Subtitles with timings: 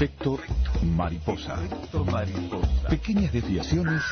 [0.00, 0.38] Efecto
[0.96, 1.58] mariposa.
[2.88, 4.02] Pequeñas desviaciones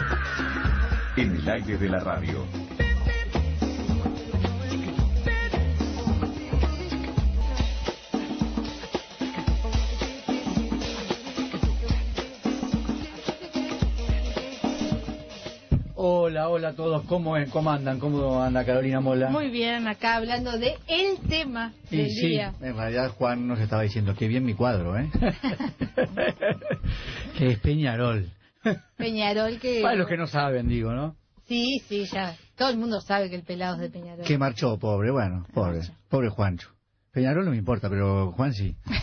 [1.16, 2.44] en el aire de la radio.
[16.68, 17.50] A todos, ¿cómo, es?
[17.50, 17.98] ¿cómo andan?
[17.98, 19.30] ¿Cómo anda Carolina Mola?
[19.30, 22.52] Muy bien, acá hablando de el tema del y sí, día.
[22.60, 25.10] en realidad Juan nos estaba diciendo, qué bien mi cuadro, ¿eh?
[27.38, 28.28] que es Peñarol.
[28.98, 29.80] Peñarol que...
[29.80, 31.16] Para los que no saben, digo, ¿no?
[31.46, 32.36] Sí, sí, ya.
[32.56, 34.26] Todo el mundo sabe que el pelado es de Peñarol.
[34.26, 35.80] Que marchó, pobre, bueno, pobre,
[36.10, 36.68] pobre Juancho.
[37.18, 38.76] Peñarol no me importa, pero Juan sí.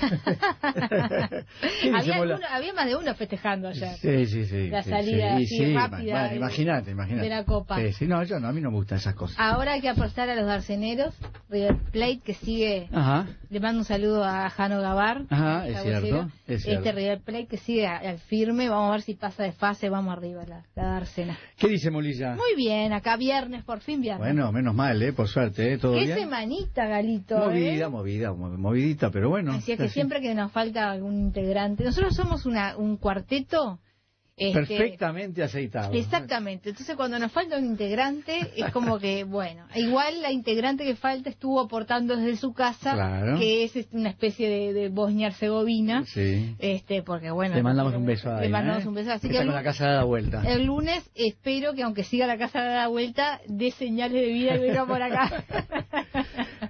[1.82, 2.36] ¿Qué dice, había, Mola?
[2.38, 3.98] uno- había más de uno festejando ayer.
[3.98, 4.70] Sí, sí, sí.
[4.70, 7.24] La sí, salida sí, así sí, rápida Bueno, imagínate, imagínate.
[7.24, 7.76] de la Copa.
[7.78, 9.36] Sí, sí, no, yo no, a mí no me gustan esas cosas.
[9.38, 11.14] Ahora hay que apostar a los darceneros.
[11.50, 12.88] River Plate que sigue...
[12.94, 13.28] Ajá.
[13.50, 15.24] Le mando un saludo a Jano Gavar.
[15.30, 16.80] Ajá, es cierto, es cierto.
[16.88, 18.70] Este River Plate que sigue al firme.
[18.70, 19.90] Vamos a ver si pasa de fase.
[19.90, 21.38] Vamos arriba la, la Darcena.
[21.58, 22.36] ¿Qué dice Molilla?
[22.36, 24.26] Muy bien, acá viernes, por fin viernes.
[24.26, 25.14] Bueno, menos mal, ¿eh?
[25.14, 25.78] Por suerte, ¿eh?
[25.78, 26.18] ¿Todo Qué bien?
[26.18, 27.38] semanita, Galito.
[27.38, 27.90] Movida, ¿eh?
[27.90, 28.05] movida,
[28.36, 29.54] mo- movidita, pero bueno.
[29.54, 29.94] Decía que así.
[29.94, 31.84] siempre que nos falta algún integrante.
[31.84, 33.80] Nosotros somos una, un cuarteto.
[34.38, 35.94] este, Perfectamente aceitado.
[35.94, 36.72] Exactamente.
[36.72, 41.30] Entonces, cuando nos falta un integrante, es como que, bueno, igual la integrante que falta
[41.30, 43.40] estuvo aportando desde su casa, Claro.
[43.40, 46.04] que es una especie de, de Bosnia-Herzegovina.
[46.06, 46.54] Sí.
[46.60, 47.56] Este, porque bueno.
[47.56, 48.88] Le mandamos un beso a Le mandamos ¿eh?
[48.90, 49.12] un beso.
[49.14, 50.44] Así Está que el, con la casa dada vuelta.
[50.46, 54.56] el lunes espero que, aunque siga la casa de la vuelta, dé señales de vida
[54.58, 55.46] y venga por acá.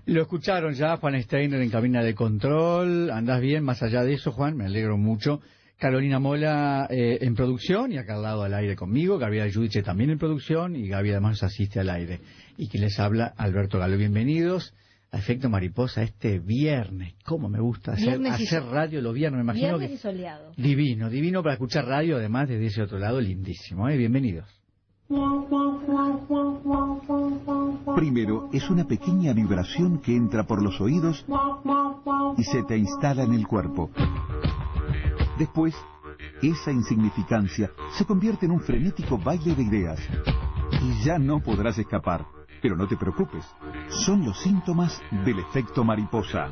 [0.08, 3.10] Lo escucharon ya, Juan Steiner en cabina de control.
[3.10, 3.64] ¿Andás bien?
[3.64, 5.42] Más allá de eso, Juan, me alegro mucho.
[5.80, 9.18] Carolina Mola eh, en producción y acá al lado al aire conmigo.
[9.18, 12.20] Gabriela Yudiche también en producción y Gaby además nos asiste al aire.
[12.56, 13.98] Y quien les habla, Alberto Galo.
[13.98, 14.76] Bienvenidos
[15.12, 17.16] a Efecto Mariposa este viernes.
[17.26, 19.38] ¿Cómo me gusta hacer, y hacer radio los viernes?
[19.38, 19.96] Me imagino Viernes que...
[19.96, 20.54] y soleado.
[20.56, 23.90] Divino, divino para escuchar radio, además desde ese otro lado, lindísimo.
[23.90, 23.98] ¿eh?
[23.98, 24.55] Bienvenidos.
[27.96, 31.24] Primero es una pequeña vibración que entra por los oídos
[32.38, 33.92] y se te instala en el cuerpo.
[35.38, 35.76] Después,
[36.42, 40.00] esa insignificancia se convierte en un frenético baile de ideas.
[40.82, 42.26] Y ya no podrás escapar.
[42.62, 43.46] Pero no te preocupes,
[43.90, 46.52] son los síntomas del efecto mariposa.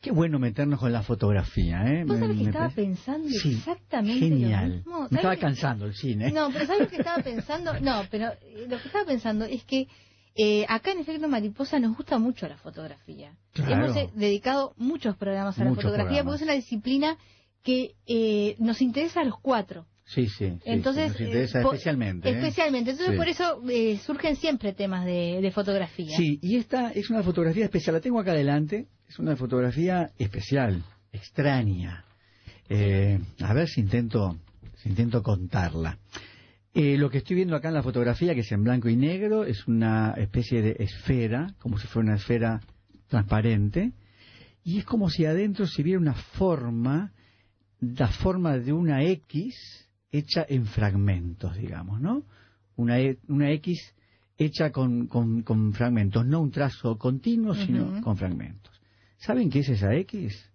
[0.00, 2.04] Qué bueno meternos con la fotografía, ¿eh?
[2.06, 4.68] Vos sabés que estaba parece- pensando Sí, exactamente genial.
[4.70, 4.92] lo mismo.
[4.92, 6.32] Me ¿Sabés estaba que- cansando el cine.
[6.32, 7.80] No, pero ¿sabes lo que estaba pensando?
[7.80, 9.88] No, pero eh, lo que estaba pensando es que
[10.36, 13.36] eh, acá en Efecto Mariposa nos gusta mucho la fotografía.
[13.52, 13.84] Claro.
[13.86, 16.24] Hemos eh, dedicado muchos programas a la fotografía programas.
[16.24, 17.18] porque es una disciplina
[17.62, 19.86] que eh, nos interesa a los cuatro.
[20.06, 20.48] Sí, sí.
[20.50, 22.28] sí, Entonces, nos interesa eh, po- especialmente.
[22.30, 22.32] ¿eh?
[22.38, 22.92] Especialmente.
[22.92, 23.18] Entonces, Sí.
[23.18, 26.16] por eso eh, surgen siempre temas de, de fotografía.
[26.16, 27.94] Sí, y esta es una fotografía especial.
[27.96, 28.88] La tengo acá adelante.
[29.10, 32.04] Es una fotografía especial, extraña.
[32.68, 34.38] Eh, a ver si intento,
[34.76, 35.98] si intento contarla.
[36.72, 39.44] Eh, lo que estoy viendo acá en la fotografía, que es en blanco y negro,
[39.44, 42.60] es una especie de esfera, como si fuera una esfera
[43.08, 43.90] transparente,
[44.62, 47.10] y es como si adentro se viera una forma,
[47.80, 52.22] la forma de una X hecha en fragmentos, digamos, ¿no?
[52.76, 53.92] Una, E- una X
[54.38, 58.79] hecha con, con- con fragmentos, no un trazo continuo, sino con fragmentos.
[59.20, 60.50] ¿Saben qué es esa X?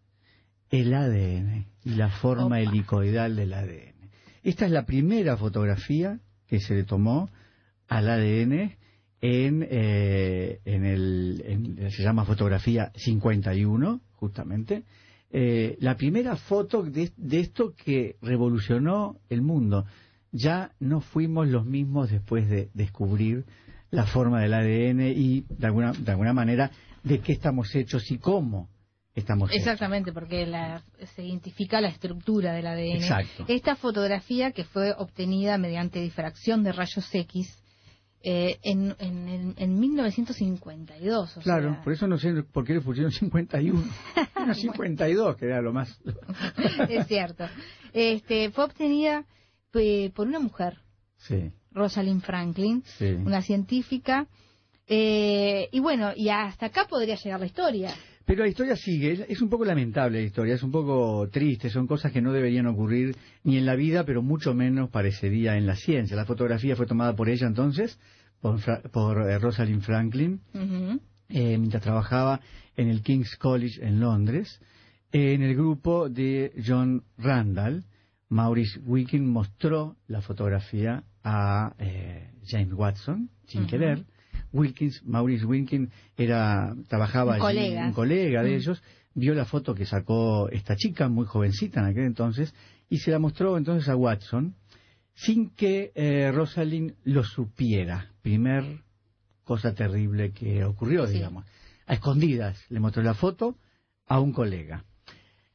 [0.69, 2.59] El ADN y la forma Opa.
[2.59, 4.09] helicoidal del ADN.
[4.43, 7.29] Esta es la primera fotografía que se le tomó
[7.87, 8.75] al ADN
[9.21, 14.83] en, eh, en el, en- se llama fotografía 51, justamente.
[15.31, 19.85] Eh, la primera foto de, de esto que revolucionó el mundo.
[20.31, 23.45] Ya no fuimos los mismos después de descubrir
[23.91, 26.71] la forma del ADN y de alguna, de alguna manera
[27.05, 28.67] de qué estamos hechos y cómo
[29.13, 29.61] estamos hechos.
[29.61, 30.83] Exactamente, porque la-
[31.15, 32.97] se identifica la estructura del ADN.
[32.97, 33.45] Exacto.
[33.47, 37.61] Esta fotografía que fue obtenida mediante difracción de rayos X
[38.27, 41.37] eh, en, en, en- en 1952.
[41.37, 43.83] o Claro, sea, por eso no sé por qué le pusieron 51.
[44.35, 45.97] Era 52, que era lo más...
[46.89, 47.45] es cierto.
[47.93, 49.25] Este, fue obtenida
[49.75, 50.79] eh, por una mujer,
[51.17, 53.05] Sí, Rosalind Franklin, sí.
[53.13, 54.27] una científica.
[54.87, 57.93] Eh, y bueno, y hasta acá podría llegar la historia.
[58.25, 61.85] Pero la historia sigue, es, un poco lamentable la historia, es un poco triste, son
[61.85, 65.75] cosas que no deberían ocurrir ni en la vida, pero mucho menos parecería en la
[65.75, 66.15] ciencia.
[66.15, 67.99] La fotografía fue tomada por ella entonces,
[68.41, 70.41] por, Fra- por eh, Rosalind Franklin,
[71.29, 72.39] eh, mientras trabajaba
[72.75, 74.59] en el King's College en Londres,
[75.11, 77.83] en el grupo de John Randall.
[78.27, 84.03] Maurice Wilkin mostró la fotografía a eh, James Watson, sin querer.
[84.55, 87.85] Wilkins, Maurice Wilkin era, trabajaba Un allí, colega.
[87.87, 88.55] un colega de Mm.
[88.55, 92.53] ellos, vio la foto que sacó esta chica, muy jovencita en aquel entonces,
[92.89, 94.55] y se la mostró entonces a Watson,
[95.13, 98.11] sin que eh, Rosalind lo supiera.
[98.21, 98.81] Primer
[99.43, 101.45] cosa terrible que ocurrió, digamos.
[101.87, 103.57] A escondidas le mostró la foto
[104.07, 104.83] a un colega.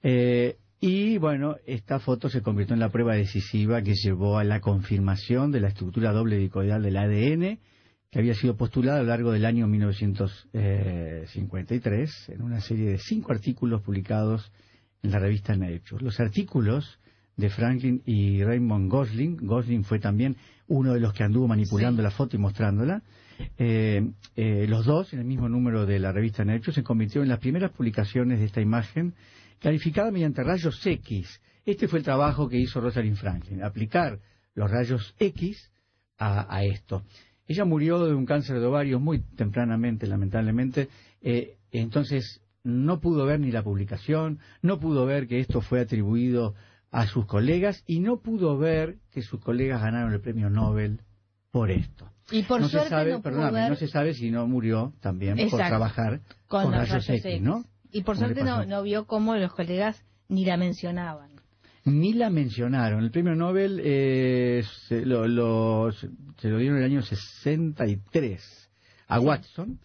[0.02, 4.60] Eh, y bueno, esta foto se convirtió en la prueba decisiva que llevó a la
[4.60, 7.58] confirmación de la estructura doble dicoidal del ADN
[8.10, 13.30] que había sido postulada a lo largo del año 1953 en una serie de cinco
[13.32, 14.50] artículos publicados
[15.02, 16.04] en la revista Nature.
[16.04, 16.98] Los artículos
[17.36, 20.36] de Franklin y Raymond Gosling, Gosling fue también
[20.66, 23.04] uno de los que anduvo manipulando la foto y mostrándola,
[23.56, 27.28] eh, eh, los dos, en el mismo número de la revista Nature, se convirtió en
[27.28, 29.14] las primeras publicaciones de esta imagen
[29.60, 31.40] calificada mediante rayos X.
[31.64, 34.18] Este fue el trabajo que hizo Rosalind Franklin, aplicar
[34.54, 35.70] los rayos X
[36.18, 37.04] a esto.
[37.50, 40.88] Ella murió de un cáncer de ovarios muy tempranamente, lamentablemente.
[41.20, 46.54] Eh, entonces no pudo ver ni la publicación, no pudo ver que esto fue atribuido
[46.92, 51.00] a sus colegas y no pudo ver que sus colegas ganaron el premio Nobel
[51.50, 52.08] por esto.
[52.30, 55.36] Y por no suerte se sabe, no, perdóname, no se sabe si no murió también
[55.50, 57.64] por trabajar con, rayos, X, ¿no?
[57.90, 61.39] Y por suerte no, no vio cómo los colegas ni la mencionaban
[61.84, 63.02] ni la mencionaron.
[63.04, 66.08] El premio Nobel eh, se, lo, se,
[66.48, 68.70] lo dieron en el año 63
[69.08, 69.78] a Watson,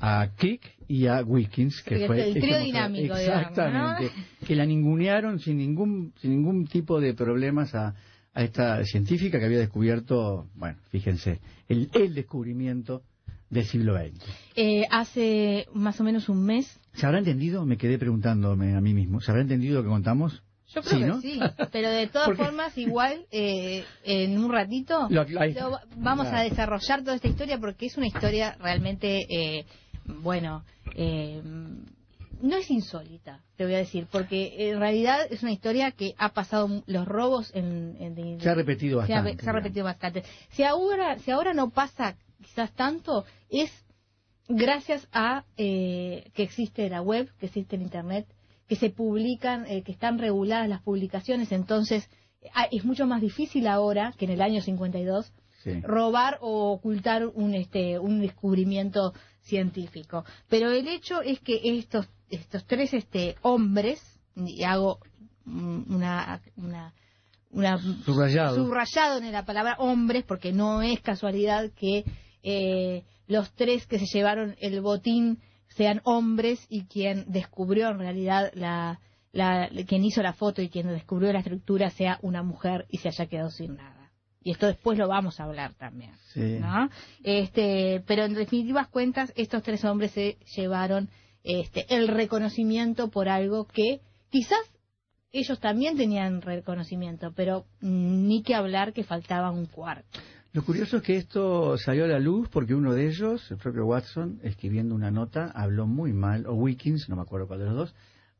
[0.00, 4.10] a Crick y a Wilkins, que fue el trío dinámico, exactamente,
[4.46, 7.94] que la ningunearon sin ningún sin ningún tipo de problemas a,
[8.34, 13.02] a esta científica que había descubierto, bueno, fíjense, el, el descubrimiento
[13.48, 14.24] del siglo XX.
[14.56, 16.80] Eh, hace más o menos un mes.
[16.94, 17.64] ¿Se habrá entendido?
[17.64, 19.20] Me quedé preguntándome a mí mismo.
[19.20, 20.42] ¿Se habrá entendido lo que contamos?
[20.76, 21.40] Yo creo que sí,
[21.72, 25.08] pero de todas formas, igual, eh, en un ratito
[25.96, 29.64] vamos a desarrollar toda esta historia porque es una historia realmente, eh,
[30.04, 30.64] bueno,
[30.94, 31.42] eh,
[32.42, 36.28] no es insólita, te voy a decir, porque en realidad es una historia que ha
[36.30, 38.38] pasado los robos en...
[38.38, 39.42] se ha repetido bastante.
[39.42, 40.24] Se ha, repetido bastante.
[40.50, 43.72] Si ahora, si ahora no pasa quizás tanto, es
[44.48, 48.26] gracias a que existe la web, que existe el Internet,
[48.68, 52.08] que se publican, eh, que están reguladas las publicaciones, entonces
[52.54, 55.32] ah, es mucho más difícil ahora que en el año 52
[55.82, 60.24] robar o ocultar un, este, un descubrimiento científico.
[60.48, 64.00] Pero el hecho es que estos, estos tres este, hombres,
[64.36, 65.00] y hago
[65.46, 66.92] una, una,
[67.50, 69.18] una subrayado.
[69.18, 72.04] en la palabra hombres, porque no es casualidad que
[72.42, 78.50] eh, los tres que se llevaron el botín sean hombres y quien descubrió en realidad
[78.54, 79.00] la,
[79.86, 83.26] quien hizo la foto y quien descubrió la estructura sea una mujer y se haya
[83.26, 84.12] quedado sin nada.
[84.42, 86.12] Y esto después lo vamos a hablar también.
[86.36, 86.88] ¿no?
[87.24, 91.10] Este, pero en definitivas cuentas, estos tres hombres se llevaron
[91.42, 94.60] este, el reconocimiento por algo que quizás
[95.32, 100.18] ellos también tenían reconocimiento, pero ni que hablar que faltaba un cuarto.
[100.56, 103.84] Lo curioso es que esto salió a la luz porque uno de ellos, el propio
[103.84, 107.74] Watson, escribiendo una nota, habló muy mal, o Wilkins, no me acuerdo cuál de los
[107.74, 107.94] dos,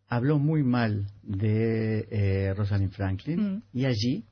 [0.09, 3.63] habló muy mal de eh, Rosalind Franklin, mm.
[3.75, 4.25] y allí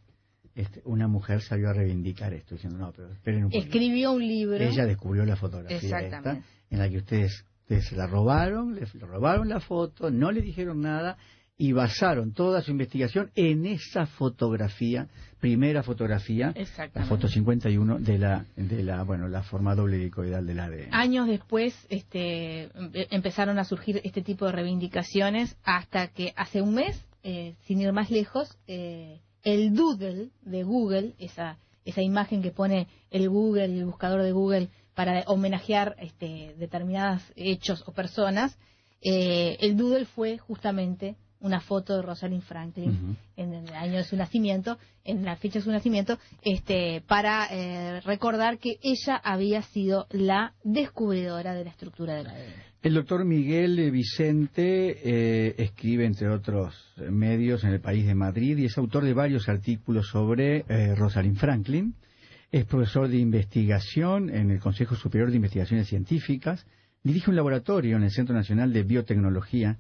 [0.55, 3.63] este, una mujer salió a reivindicar esto, diciendo, no, pero esperen un poco.
[3.63, 4.57] Escribió un libro.
[4.57, 9.51] Ella descubrió la fotografía esta, en la que ustedes, ustedes se la robaron, le robaron
[9.51, 11.19] la foto, no le dijeron nada,
[11.57, 15.09] y basaron toda su investigación en esa fotografía,
[15.39, 16.53] primera fotografía,
[16.95, 20.89] la foto 51 de la, de la, bueno, la forma doble dicoidal del ADN.
[20.93, 22.71] Años después, este,
[23.15, 27.93] empezaron a surgir este tipo de reivindicaciones hasta que hace un mes, eh, sin ir
[27.93, 33.85] más lejos, eh, el Doodle de Google, esa, esa imagen que pone el Google, el
[33.85, 38.59] buscador de Google para homenajear este, determinados hechos o personas,
[39.03, 44.17] eh, el Doodle fue justamente una foto de Rosalind Franklin en el año de su
[44.17, 50.07] nacimiento, en la fecha de su nacimiento, este, para eh, recordar que ella había sido
[50.11, 52.75] la descubridora de la estructura del ADN.
[52.83, 56.75] El doctor Miguel Vicente eh, escribe, entre otros
[57.11, 61.37] medios, en el país de Madrid y es autor de varios artículos sobre eh, Rosalind
[61.37, 61.95] Franklin.
[62.53, 66.67] Es profesor de investigación en el Consejo Superior de Investigaciones Científicas.
[67.03, 69.79] Dirige un laboratorio en el Centro Nacional de Biotecnología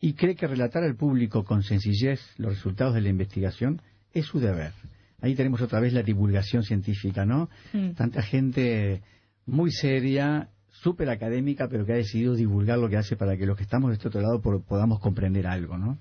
[0.00, 4.40] y cree que relatar al público con sencillez los resultados de la investigación es su
[4.40, 4.72] deber.
[5.20, 7.48] Ahí tenemos otra vez la divulgación científica, ¿no?
[7.72, 7.92] Mm.
[7.92, 9.02] Tanta gente
[9.46, 13.56] muy seria, súper académica, pero que ha decidido divulgar lo que hace para que los
[13.56, 15.98] que estamos de este otro lado podamos comprender algo, ¿no?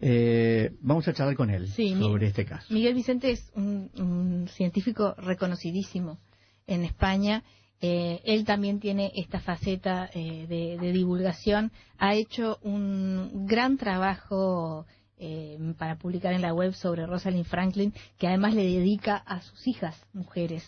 [0.00, 2.72] Eh, vamos a charlar con él sobre este caso.
[2.72, 6.18] Miguel Vicente es un, científico reconocidísimo
[6.66, 7.42] en España
[7.80, 11.72] Eh, él también tiene esta faceta eh, de, divulgación.
[11.98, 14.86] Ha hecho un gran trabajo
[15.18, 19.66] eh, para publicar en la web sobre Rosalind Franklin, que además le dedica a sus
[19.66, 20.64] hijas mujeres.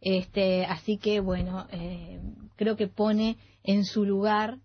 [0.00, 1.66] Este, así que, bueno,
[2.54, 4.58] creo que pone en su lugar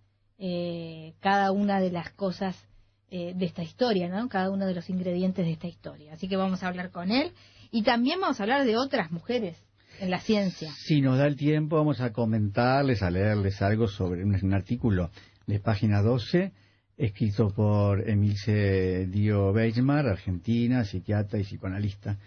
[1.19, 2.55] cada una de las cosas
[3.09, 4.29] de esta historia, ¿no?
[4.29, 6.13] Cada uno de los ingredientes de esta historia.
[6.13, 7.31] Así que vamos a hablar con él
[7.71, 9.57] y también vamos a hablar de otras mujeres
[9.99, 10.71] en la ciencia.
[10.77, 15.11] Si nos da el tiempo, vamos a comentarles, a leerles algo sobre un, artículo
[15.47, 16.51] de página 12,
[16.97, 22.17] escrito por Emilce Dio Beismar, argentina, psiquiatra y psicoanalista,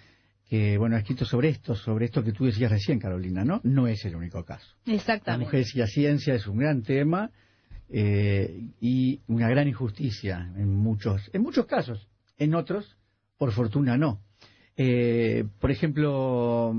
[0.49, 3.61] que bueno ha escrito sobre esto, sobre esto que tú decías recién, Carolina, ¿no?
[3.65, 4.69] No es el único caso.
[4.87, 5.31] Exactamente.
[5.31, 7.31] La mujer y la ciencia es un gran tema
[7.89, 12.09] eh, y una gran injusticia en muchos, en muchos casos.
[12.39, 12.97] En otros,
[13.39, 14.21] por fortuna, no.
[14.77, 16.73] Eh, por ejemplo,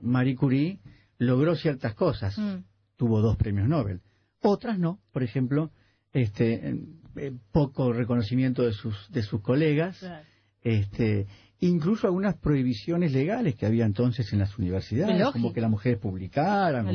[0.00, 0.78] Marie Curie
[1.18, 2.64] logró ciertas cosas, mm.
[2.96, 4.00] tuvo dos premios Nobel.
[4.40, 5.70] Otras no, por ejemplo,
[6.12, 6.76] este,
[7.16, 10.04] eh, poco reconocimiento de sus, de sus colegas,
[10.62, 11.26] este,
[11.60, 16.86] incluso algunas prohibiciones legales que había entonces en las universidades, como que las mujeres publicaran.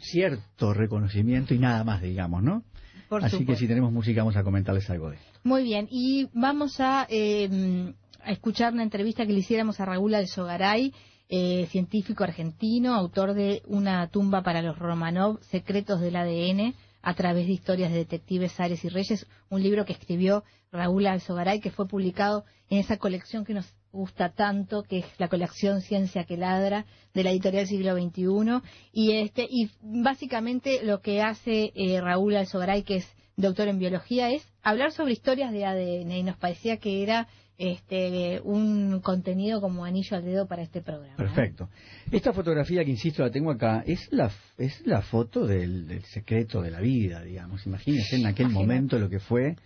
[0.00, 2.64] Cierto reconocimiento y nada más, digamos, ¿no?
[3.10, 5.40] Así que si tenemos música vamos a comentarles algo de esto.
[5.44, 7.92] Muy bien, y vamos a eh,
[8.24, 10.92] a escuchar una entrevista que le hiciéramos a Raúl Alzogaray,
[11.28, 17.46] eh, científico argentino, autor de Una tumba para los Romanov, Secretos del ADN, a través
[17.46, 21.88] de historias de detectives, Ares y Reyes, un libro que escribió Raúl Alzogaray, que fue
[21.88, 26.86] publicado en esa colección que nos gusta tanto, que es la colección Ciencia que Ladra,
[27.12, 28.62] de la editorial Siglo XXI.
[28.92, 34.30] Y, este, y básicamente lo que hace eh, Raúl Alzogaray, que es doctor en biología,
[34.30, 36.12] es hablar sobre historias de ADN.
[36.12, 41.16] Y nos parecía que era este, un contenido como anillo al dedo para este programa.
[41.16, 41.68] Perfecto.
[42.10, 46.70] Esta fotografía que insisto la tengo acá es la es la foto del, secreto de
[46.70, 47.66] la vida, digamos.
[47.66, 49.56] Imagínense en aquel momento lo que fue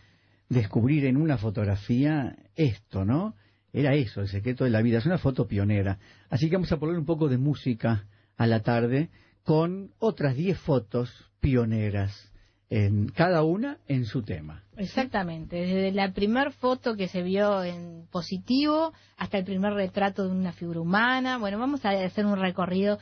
[0.48, 3.34] descubrir en una fotografía esto, ¿no?
[3.72, 4.98] Era eso, el secreto de la vida.
[4.98, 5.98] Es una foto pionera.
[6.30, 9.10] Así que vamos a poner un poco de música a la tarde
[9.42, 12.32] con otras 10 fotos pioneras
[12.70, 14.62] en cada una en su tema.
[14.76, 20.30] Exactamente, desde la primera foto que se vio en positivo hasta el primer retrato de
[20.30, 21.38] una figura humana.
[21.38, 22.98] Bueno, vamos a hacer un recorrido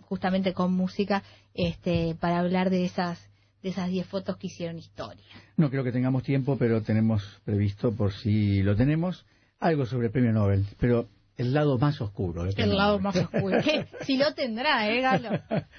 [0.00, 1.22] justamente con música
[1.54, 3.30] este, para hablar de esas
[3.62, 5.24] de esas 10 fotos que hicieron historia.
[5.56, 9.24] No creo que tengamos tiempo, pero tenemos previsto, por si lo tenemos,
[9.58, 10.66] algo sobre el premio Nobel.
[10.78, 12.44] Pero el lado más oscuro.
[12.44, 13.58] El lado más oscuro.
[14.02, 15.30] Si lo tendrá, ¿eh, Galo?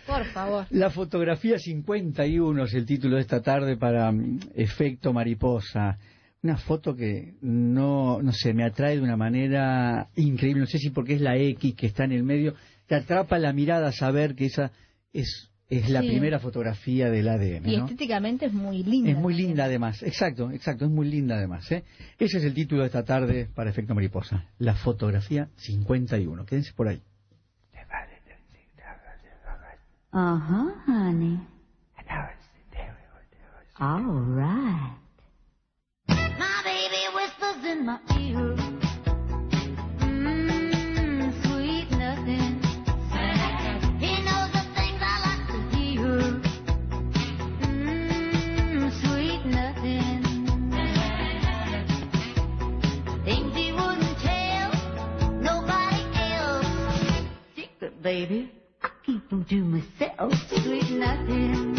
[0.06, 0.66] Por favor.
[0.70, 5.98] La fotografía 51 es el título de esta tarde para mm, Efecto Mariposa.
[6.44, 10.62] Una foto que no, no sé, me atrae de una manera increíble.
[10.62, 12.54] No sé si porque es la X que está en el medio.
[12.86, 14.72] Te atrapa la mirada saber que esa
[15.12, 17.68] es es la primera fotografía del ADN.
[17.68, 19.12] Y estéticamente es muy linda.
[19.12, 21.72] Es muy linda además, exacto, exacto, es muy linda además.
[21.72, 21.84] ¿eh?
[22.20, 26.46] Ese es el título de esta tarde para Efecto Mariposa, la fotografía 51.
[26.46, 27.02] Quédense por ahí.
[30.14, 31.40] Uh honey.
[33.78, 34.96] All right.
[36.08, 38.65] My baby whispers in my ear.
[58.06, 58.52] Baby.
[59.08, 60.32] Them to myself.
[60.64, 61.76] Sweet nothing.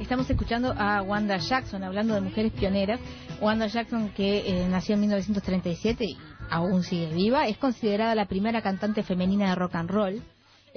[0.00, 3.00] Estamos escuchando a Wanda Jackson hablando de mujeres pioneras.
[3.40, 6.16] Wanda Jackson que eh, nació en 1937 y
[6.48, 10.22] aún sigue viva, es considerada la primera cantante femenina de rock and roll.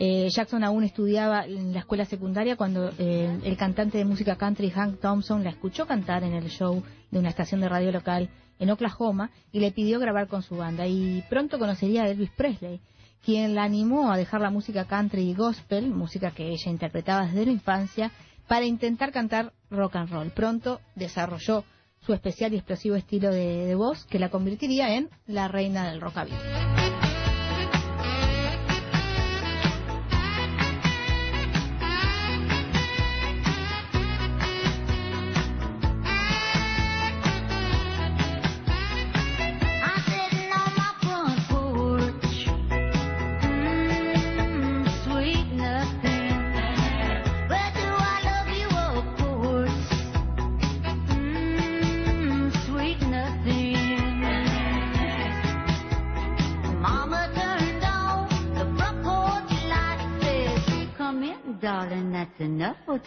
[0.01, 4.69] Eh, Jackson aún estudiaba en la escuela secundaria cuando eh, el cantante de música country
[4.69, 8.29] Hank Thompson la escuchó cantar en el show de una estación de radio local
[8.59, 10.87] en Oklahoma y le pidió grabar con su banda.
[10.87, 12.79] Y pronto conocería a Elvis Presley,
[13.25, 17.47] quien la animó a dejar la música country y gospel, música que ella interpretaba desde
[17.47, 18.09] la infancia,
[18.47, 20.31] para intentar cantar rock and roll.
[20.31, 21.65] Pronto desarrolló
[21.99, 25.99] su especial y explosivo estilo de, de voz que la convertiría en la reina del
[25.99, 26.78] rockabilly.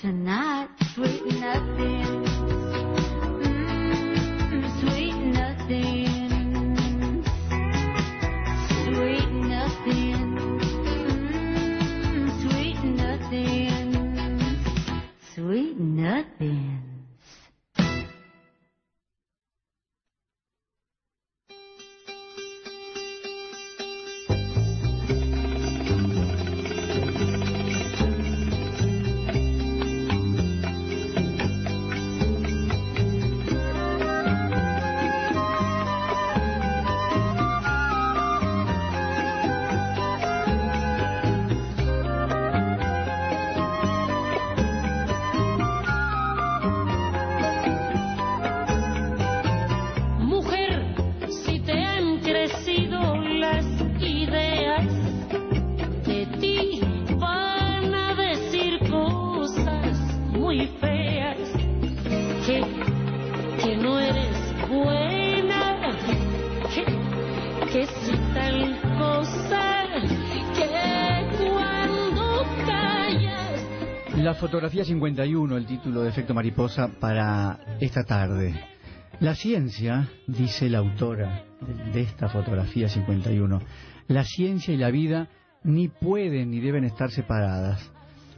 [0.01, 0.69] Tonight.
[0.95, 1.22] Sweet
[74.83, 78.53] Fotografía 51, el título de Efecto Mariposa para esta tarde.
[79.21, 81.45] La ciencia, dice la autora
[81.93, 83.62] de esta fotografía 51,
[84.09, 85.29] la ciencia y la vida
[85.62, 87.93] ni pueden ni deben estar separadas.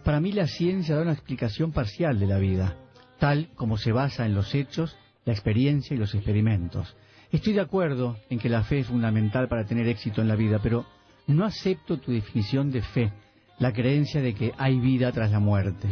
[0.05, 2.77] Para mí la ciencia da una explicación parcial de la vida,
[3.19, 6.95] tal como se basa en los hechos, la experiencia y los experimentos.
[7.33, 10.61] Estoy de acuerdo en que la fe es fundamental para tener éxito en la vida,
[10.63, 10.85] pero
[11.27, 13.13] no acepto tu definición de fe,
[13.59, 15.89] la creencia de que hay vida tras la muerte.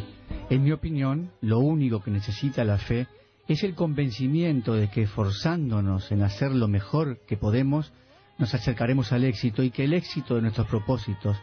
[0.51, 3.07] En mi opinión, lo único que necesita la fe
[3.49, 7.93] es el convencimiento de que esforzándonos en hacer lo mejor que podemos,
[8.39, 11.37] nos acercaremos al éxito y que el éxito de nuestros propósitos,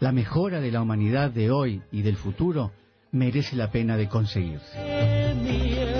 [0.00, 2.72] la mejora de la humanidad de hoy y del futuro,
[3.12, 5.95] merece la pena de conseguirse.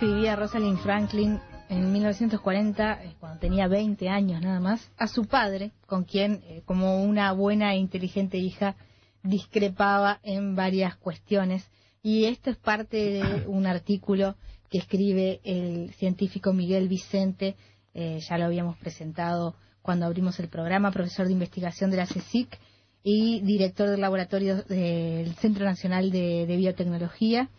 [0.00, 5.72] Escribía Rosalind Franklin en 1940, eh, cuando tenía 20 años nada más, a su padre,
[5.86, 8.76] con quien, eh, como una buena e inteligente hija,
[9.22, 11.70] discrepaba en varias cuestiones.
[12.02, 14.36] Y esto es parte de un artículo
[14.70, 17.56] que escribe el científico Miguel Vicente,
[17.92, 22.58] eh, ya lo habíamos presentado cuando abrimos el programa, profesor de investigación de la CSIC
[23.02, 27.50] y director del laboratorio del Centro Nacional de, de Biotecnología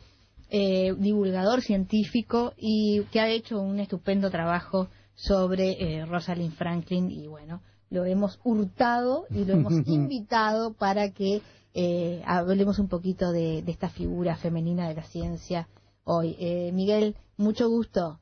[0.51, 7.27] eh, divulgador científico y que ha hecho un estupendo trabajo sobre eh, Rosalind Franklin y
[7.27, 11.41] bueno, lo hemos hurtado y lo hemos invitado para que
[11.73, 15.67] eh, hablemos un poquito de, de esta figura femenina de la ciencia
[16.03, 16.35] hoy.
[16.39, 18.19] Eh, Miguel, mucho gusto.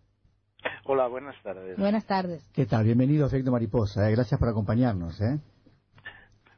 [0.85, 1.77] Hola, buenas tardes.
[1.77, 2.47] Buenas tardes.
[2.53, 2.83] ¿Qué tal?
[2.85, 4.07] Bienvenido a Efecto Mariposa.
[4.07, 4.11] eh.
[4.11, 5.19] Gracias por acompañarnos.
[5.21, 5.39] ¿eh?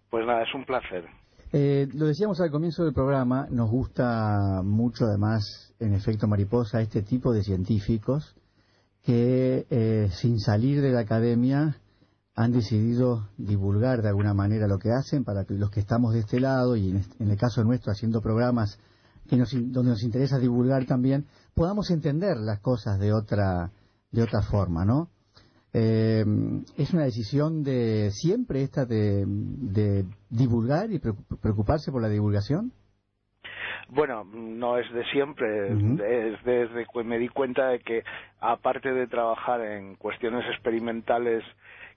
[0.10, 1.06] Pues nada, es un placer.
[1.54, 5.44] Eh, lo decíamos al comienzo del programa, nos gusta mucho además
[5.80, 8.36] en efecto mariposa este tipo de científicos
[9.04, 11.78] que eh, sin salir de la academia
[12.36, 16.20] han decidido divulgar de alguna manera lo que hacen para que los que estamos de
[16.22, 18.80] este lado y en, este- el caso nuestro haciendo programas
[19.28, 23.72] que nos donde nos interesa divulgar también podamos entender las cosas de otra
[24.12, 25.10] de otra forma, ¿no?
[25.74, 26.26] Eh,
[26.78, 32.74] es una decisión de siempre esta de, de divulgar y preocup- preocuparse por la divulgación.
[33.90, 38.04] Bueno, no es de siempre, es desde que me di cuenta de que
[38.40, 41.44] aparte de trabajar en cuestiones experimentales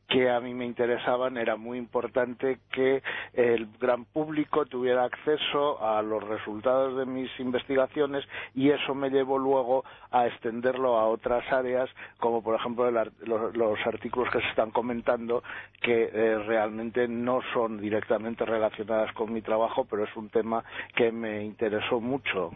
[0.08, 6.02] que a mí me interesaban, era muy importante que el gran público tuviera acceso a
[6.02, 11.88] los resultados de mis investigaciones y eso me llevó luego a extenderlo a otras áreas,
[12.18, 15.42] como por ejemplo el los, los artículos que se están comentando,
[15.80, 20.64] que eh, realmente no son directamente relacionadas con mi trabajo, pero es un tema
[20.94, 22.50] que me interesó mucho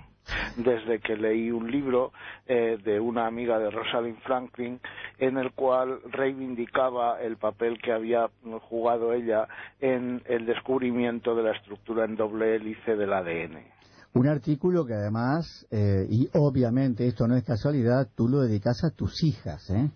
[0.56, 2.12] desde que leí un libro
[2.46, 4.80] eh, de una amiga de Rosalind Franklin
[5.18, 8.28] en el cual reivindicaba el papel que había
[8.68, 9.46] jugado ella
[9.80, 13.78] en el descubrimiento de la estructura en doble hélice del ADN.
[14.14, 18.90] Un artículo que además, eh, y obviamente esto no es casualidad, tú lo dedicas a
[18.90, 19.90] tus hijas, ¿eh?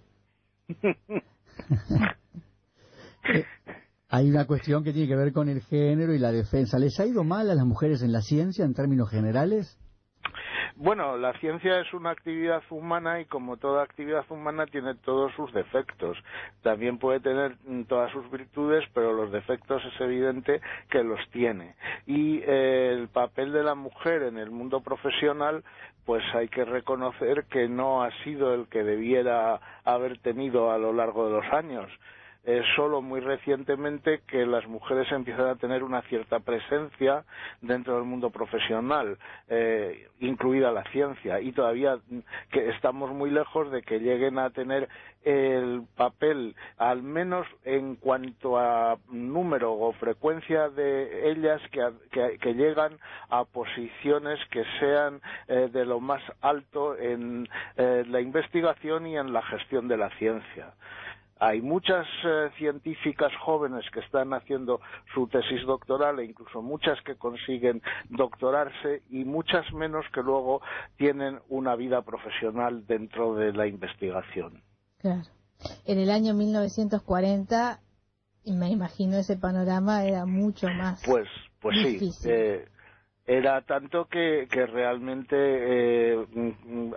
[3.24, 3.44] Eh,
[4.08, 6.78] Hay una cuestión que tiene que ver con el género y la defensa.
[6.78, 9.78] ¿Les ha ido mal a las mujeres en la ciencia en términos generales?
[10.76, 15.52] Bueno, la ciencia es una actividad humana y como toda actividad humana tiene todos sus
[15.52, 16.16] defectos.
[16.62, 21.74] También puede tener mm, todas sus virtudes, pero los defectos es evidente que los tiene.
[22.06, 25.62] Y eh, el papel de la mujer en el mundo profesional,
[26.06, 30.92] pues hay que reconocer que no ha sido el que debiera haber tenido a lo
[30.94, 31.90] largo de los años
[32.44, 37.24] es solo muy recientemente que las mujeres empiezan a tener una cierta presencia
[37.60, 39.16] dentro del mundo profesional,
[39.48, 41.98] eh, incluida la ciencia, y todavía
[42.50, 44.88] que estamos muy lejos de que lleguen a tener
[45.24, 52.98] el papel, al menos en cuanto a número o frecuencia de ellas que, llegan
[53.30, 59.32] a posiciones que sean eh, de lo más alto en eh, la investigación y en
[59.32, 60.72] la gestión de la ciencia.
[61.44, 64.80] Hay muchas eh, científicas jóvenes que están haciendo
[65.12, 70.62] su tesis doctoral e incluso muchas que consiguen doctorarse y muchas menos que luego
[70.96, 74.62] tienen una vida profesional dentro de la investigación.
[74.98, 75.24] Claro.
[75.84, 77.80] En el año 1940,
[78.44, 81.02] me imagino ese panorama era mucho más.
[81.04, 81.26] Pues,
[81.60, 82.12] pues sí.
[82.24, 82.68] Eh,
[83.26, 86.26] era tanto que, que realmente eh,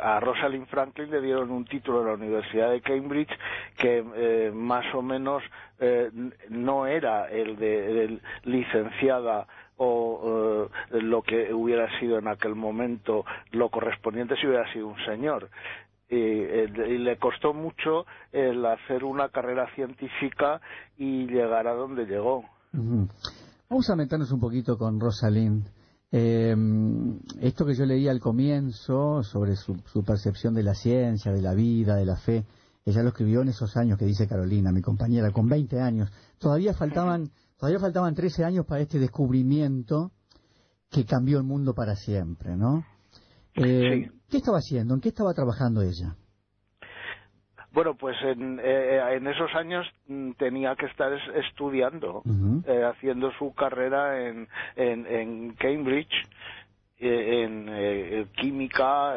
[0.01, 3.29] a Rosalind Franklin le dieron un título en la Universidad de Cambridge
[3.77, 5.43] que eh, más o menos
[5.79, 6.09] eh,
[6.49, 14.37] no era el de licenciada o lo que hubiera sido en aquel momento lo correspondiente
[14.37, 15.49] si hubiera sido un señor.
[16.07, 20.61] Y, le costó mucho el hacer una carrera científica
[20.97, 22.45] y llegar a donde llegó.
[22.71, 25.74] Vamos a meternos un poquito con Rosalind.
[26.17, 26.55] Eh,
[27.41, 29.75] esto que yo leía al comienzo sobre su,
[30.05, 32.45] percepción de la ciencia, de la vida, de la fe,
[32.85, 36.09] ella lo escribió en esos años que dice Carolina, mi compañera, con 20 años.
[36.37, 40.13] Todavía faltaban, todavía faltaban 13 años para este descubrimiento
[40.89, 42.85] que cambió el mundo para siempre, ¿no?
[43.55, 44.93] Eh, ¿Qué estaba haciendo?
[44.93, 46.15] ¿En qué estaba trabajando ella?
[47.75, 52.23] Bueno, pues en, eh, en esos años mm, tenía que estar estudiando,
[52.65, 56.15] eh, haciendo su carrera en, en, en Cambridge,
[56.99, 59.15] eh, en química,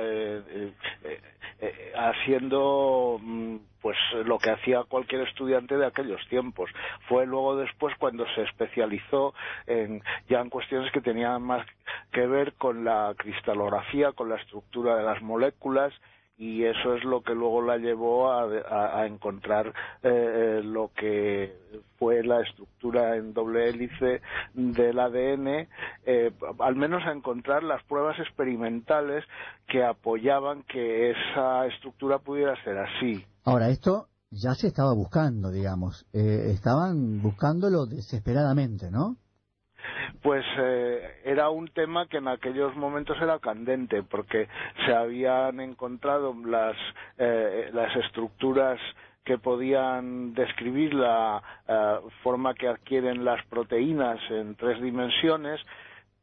[1.95, 6.69] haciendo mm, pues lo que hacía cualquier estudiante de aquellos tiempos.
[7.07, 9.35] Fue luego después cuando se especializó
[9.69, 11.65] en, ya en cuestiones que tenían más
[12.11, 15.95] que ver con la cristalografía, con la estructura de las moléculas
[16.39, 19.73] y eso es lo que luego la llevó a, encontrar eh,
[20.05, 24.23] eh, lo que fue la estructura en doble hélice
[24.55, 25.69] del ADN,
[26.07, 29.25] eh, al menos a encontrar las pruebas experimentales
[29.67, 33.25] que apoyaban que esa estructura pudiera ser así.
[33.45, 39.17] Ahora, esto ya se estaba buscando, digamos, estaban buscándolo desesperadamente, ¿no?
[40.23, 44.49] Pues eh, era un tema que en aquellos momentos era candente porque
[44.87, 46.77] se habían encontrado las,
[47.19, 48.81] eh, las estructuras
[49.25, 55.61] que podían describir la eh, forma que adquieren las proteínas en tres dimensiones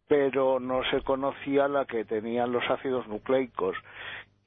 [0.07, 3.75] pero no se conocía la que tenían los ácidos nucleicos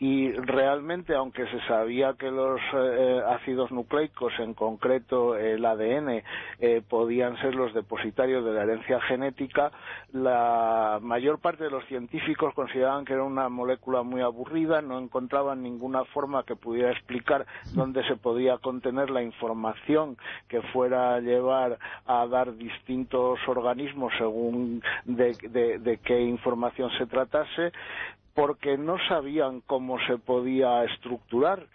[0.01, 6.23] y realmente aunque se sabía que los eh, ácidos nucleicos en concreto el ADN
[6.61, 9.73] eh, podían ser los depositarios de la herencia genética
[10.13, 15.65] la mayor parte de los científicos consideraban que era una molécula muy aburrida no encontraban
[15.65, 21.77] ninguna forma que pudiera explicar dónde se podía contener la información que fuera a llevar
[22.07, 27.73] a dar distintos organismos según de qué información se tratase
[28.39, 31.67] porque no sabían cómo se podía estructurar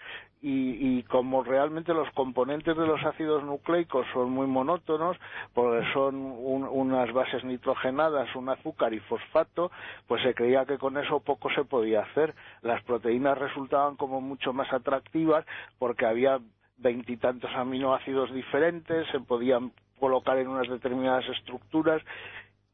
[0.41, 5.17] y, como realmente los componentes de los ácidos nucleicos son muy monótonos,
[5.53, 9.71] porque son unas bases nitrogenadas, un azúcar y fosfato,
[10.07, 12.33] pues se creía que con eso poco se podía hacer.
[12.61, 15.45] Las proteínas resultaban como mucho más atractivas
[15.79, 16.39] porque había
[16.77, 22.01] veintitantos aminoácidos diferentes, se podían colocar en unas determinadas estructuras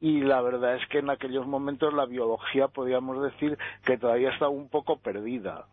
[0.01, 4.51] y la verdad es que en aquellos momentos la biología podríamos decir que todavía estaba
[4.51, 5.65] un poco perdida.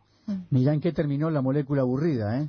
[0.50, 2.48] Mirá en qué terminó la molécula aburrida, ¿eh?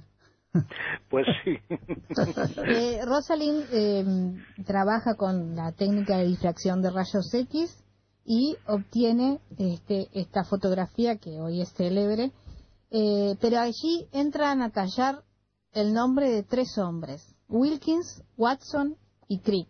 [1.09, 1.57] Pues sí.
[2.65, 7.83] eh, Rosalind em, trabaja con la técnica de difracción de rayos X
[8.25, 12.31] y obtiene este, esta fotografía que hoy es célebre,
[12.91, 15.23] eh, pero allí entran a tallar
[15.73, 18.95] el nombre de tres hombres, Wilkins, Watson
[19.27, 19.69] y Crick.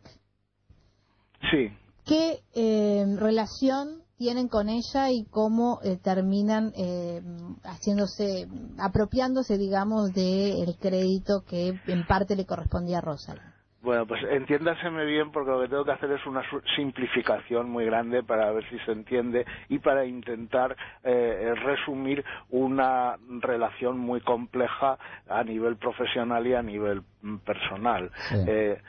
[1.51, 1.69] Sí.
[2.07, 7.21] ¿Qué eh, relación tienen con ella y cómo eh, terminan eh,
[7.63, 8.47] haciéndose,
[8.79, 13.57] apropiándose, digamos, del crédito que en parte le correspondía a Rosalind?
[13.81, 16.41] Bueno, pues entiéndaseme bien porque lo que tengo que hacer es una
[16.75, 23.99] simplificación muy grande para ver si se entiende y para intentar eh, resumir una relación
[23.99, 24.97] muy compleja
[25.29, 28.11] a nivel profesional y a nivel mm, personal.
[28.29, 28.35] Sí.
[28.47, 28.81] Eh,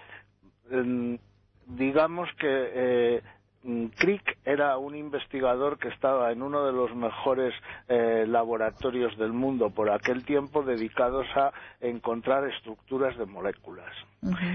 [1.69, 3.23] digamos que eh,
[3.63, 7.55] mm, Crick era un investigador que estaba en uno de los mejores
[7.89, 13.93] eh, laboratorios del mundo por aquel tiempo dedicados a encontrar estructuras de moléculas,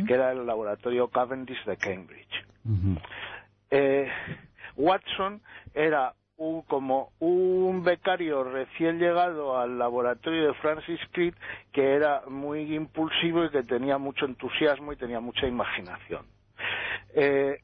[0.08, 2.46] que era el laboratorio Cavendish de Cambridge.
[3.70, 4.10] Eh,
[4.76, 5.42] Watson
[5.74, 11.36] era un, como un becario recién llegado al laboratorio de Francis Crick
[11.72, 16.26] que era muy impulsivo y que tenía mucho entusiasmo y tenía mucha imaginación.
[17.14, 17.60] Eh,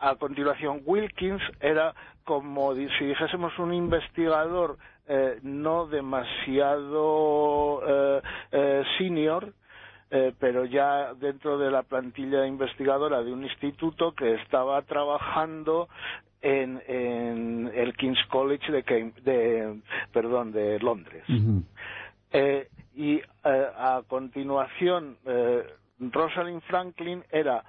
[0.00, 8.22] a continuación, Wilkins era como si dijésemos un investigador eh, no demasiado eh,
[8.52, 9.52] eh, senior,
[10.10, 15.88] eh, pero ya dentro de la plantilla investigadora de un instituto que estaba trabajando
[16.42, 19.80] en, en el King's College de, Cam- de
[20.12, 21.24] perdón de Londres.
[22.32, 25.64] Eh, y eh, a continuación, eh,
[25.98, 27.62] Rosalind Franklin era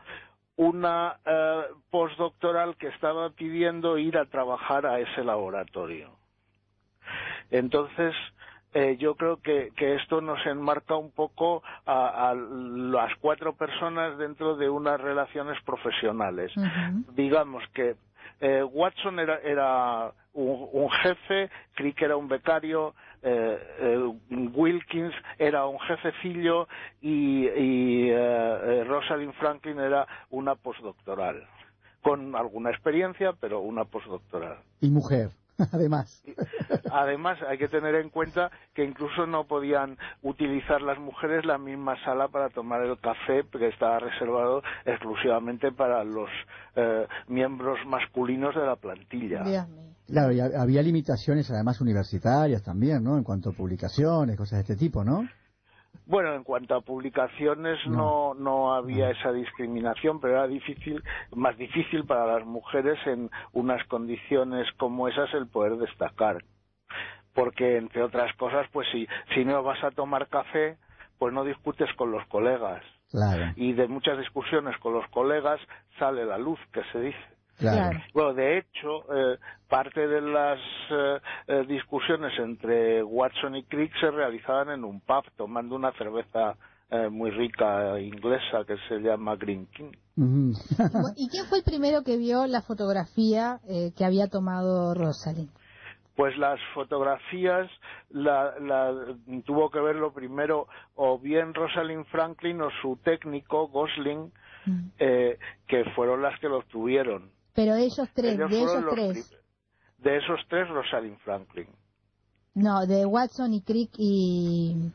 [0.62, 6.12] una eh, postdoctoral que estaba pidiendo ir a trabajar a ese laboratorio.
[7.50, 8.14] Entonces,
[8.76, 14.20] eh, yo creo que, que esto nos enmarca un poco a, a las cuatro personas
[14.20, 16.54] dentro de unas relaciones profesionales
[17.16, 17.96] digamos que
[18.40, 24.14] eh, Watson era, era un, un jefe, Crick era un becario, eh, eh,
[24.54, 26.68] Wilkins era un jefecillo
[27.02, 31.48] y, y eh, eh, Rosalind Franklin era una postdoctoral,
[32.02, 34.58] con alguna experiencia, pero una postdoctoral.
[34.80, 35.30] Y mujer,
[35.72, 36.24] además.
[36.92, 41.96] Además, hay que tener en cuenta que incluso no podían utilizar las mujeres la misma
[42.04, 46.30] sala para tomar el café, porque estaba reservado exclusivamente para los
[46.76, 49.44] eh, miembros masculinos de la plantilla.
[49.44, 49.92] Dios mío.
[50.08, 53.18] Claro, y ha- había limitaciones además universitarias también, ¿no?
[53.18, 55.28] En cuanto a publicaciones, cosas de este tipo, ¿no?
[56.06, 61.02] Bueno, en cuanto a publicaciones no, no había esa discriminación, pero era difícil,
[61.34, 66.44] más difícil para las mujeres en unas condiciones como esas el poder destacar.
[67.34, 70.78] Porque, entre otras cosas, pues si, si no vas a tomar café,
[71.18, 72.84] pues no discutes con los colegas.
[73.12, 75.60] Claro, Y de muchas discusiones con los colegas
[76.00, 77.31] sale la luz, que se dice.
[77.70, 78.00] Claro.
[78.14, 79.38] Bueno, de hecho, eh,
[79.70, 80.60] parte de las
[80.92, 86.56] eh, eh, discusiones entre Watson y Crick se realizaban en un pub, tomando una cerveza
[86.90, 89.92] eh, muy rica inglesa que se llama Green King.
[91.16, 95.50] ¿Y quién fue el primero que vio la fotografía eh, que había tomado Rosalind?
[96.16, 97.70] Pues las fotografías
[98.10, 104.32] la, la- tuvo que verlo primero o bien Rosalind Franklin o su técnico Gosling,
[104.64, 104.90] Mm.
[105.00, 107.32] eh, que fueron las que lo obtuvieron.
[107.54, 109.38] Pero ellos tres, Ellos de los tres.
[109.98, 111.68] De esos tres, Rosalind Franklin.
[112.54, 114.92] No, de Watson y Crick y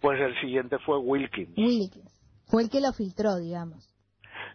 [0.00, 1.56] Pues el siguiente fue Wilkins.
[1.56, 2.10] Wilkins.
[2.46, 3.86] Fue el que lo filtró, digamos.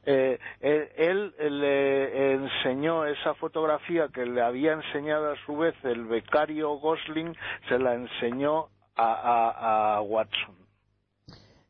[0.08, 6.06] Eh, él, él le enseñó esa fotografía que le había enseñado a su vez el
[6.06, 7.34] becario Gosling,
[7.70, 10.56] se la enseñó a, a- a Watson.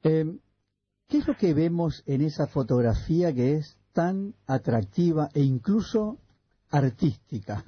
[0.03, 0.25] Eh,
[1.07, 6.19] ¿Qué es lo que vemos en esa fotografía que es tan atractiva e incluso
[6.69, 7.63] artística?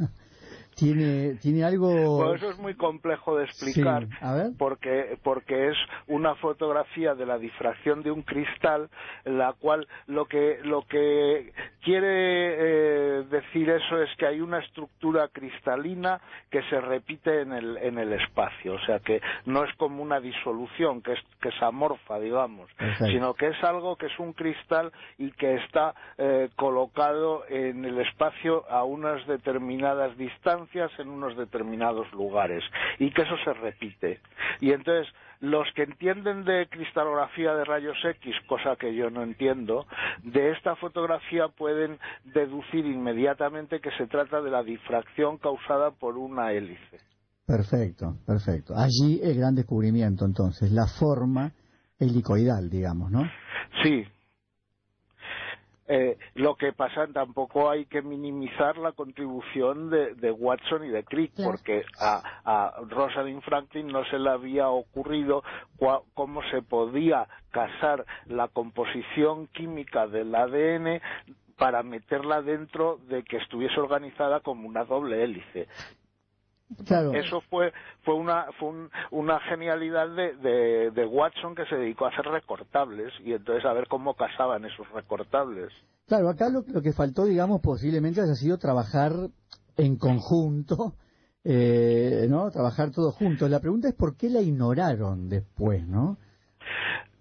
[0.78, 2.18] Tiene, tiene algo...
[2.18, 4.06] Bueno, eso es muy complejo de explicar.
[4.06, 4.52] Sí, a ver.
[4.58, 8.90] porque porque es una fotografía de la difracción de un cristal
[9.26, 15.30] la cual lo que lo que quiere eh, decir eso es que hay una estructura
[15.30, 20.04] cristalina que se repite en el en el espacio o sea que no es como
[20.04, 24.34] una disolución que es que es amorfa digamos sino que es algo que es un
[24.34, 30.67] cristal y que está eh, colocado en el espacio a unas determinadas distancias
[30.98, 32.64] en unos determinados lugares
[33.00, 34.20] y que eso se repite.
[34.62, 39.86] Y entonces los que entienden de cristalografía de rayos X, cosa que yo no entiendo,
[40.24, 46.52] de esta fotografía pueden deducir inmediatamente que se trata de la difracción causada por una
[46.52, 47.00] hélice.
[47.46, 48.74] Perfecto, perfecto.
[48.76, 51.52] Allí el gran descubrimiento, entonces, la forma
[52.00, 53.24] helicoidal, digamos, ¿no?
[53.84, 54.06] Sí.
[55.88, 61.04] Eh, lo que pasa, tampoco hay que minimizar la contribución de, de Watson y de
[61.06, 61.52] Crick, Claro.
[61.52, 65.44] porque a, a Rosalind Franklin no se le había ocurrido
[65.78, 71.02] cua- cómo se podía casar la composición química del ADN
[71.58, 75.68] para meterla dentro de que estuviese organizada como una doble hélice.
[76.86, 77.14] Claro.
[77.14, 77.72] Eso fue
[78.04, 82.26] fue una fue un- una genialidad de, de, de Watson que se dedicó a hacer
[82.26, 85.72] recortables y entonces a ver cómo casaban esos recortables.
[86.08, 89.14] Claro, acá lo, lo que faltó, digamos, posiblemente haya sido trabajar
[89.78, 90.94] en conjunto,
[91.44, 92.52] eh, ¿no?
[92.52, 93.50] Trabajar todos juntos.
[93.50, 96.18] La pregunta es por qué la ignoraron después, ¿no?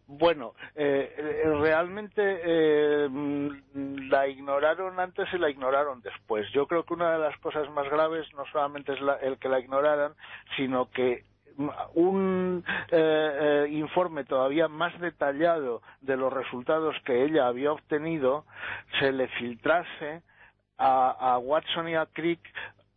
[0.06, 6.46] Bueno, eh, eh, realmente eh, mm, la ignoraron antes y la ignoraron después.
[6.52, 9.48] Yo creo que una de las cosas más graves no solamente es la- el que
[9.48, 10.12] la ignoraran,
[10.56, 11.24] sino que
[11.94, 18.44] un eh, eh, informe todavía más detallado de los resultados que ella había obtenido
[19.00, 20.22] se le filtrase
[20.78, 22.40] a, a Watson y a Crick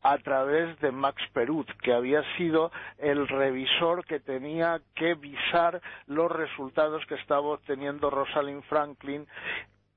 [0.02, 6.32] a través de Max Perut, que había sido el revisor que tenía que visar los
[6.32, 9.28] resultados que estaba obteniendo Rosalind Franklin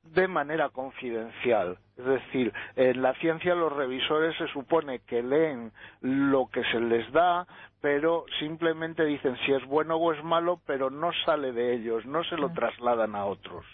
[0.03, 1.79] de manera confidencial.
[1.97, 7.11] Es decir, en la ciencia los revisores se supone que leen lo que se les
[7.13, 7.47] da,
[7.81, 12.25] pero simplemente dicen si es bueno o es malo, pero no sale de ellos, no
[12.25, 13.65] se lo trasladan a otros.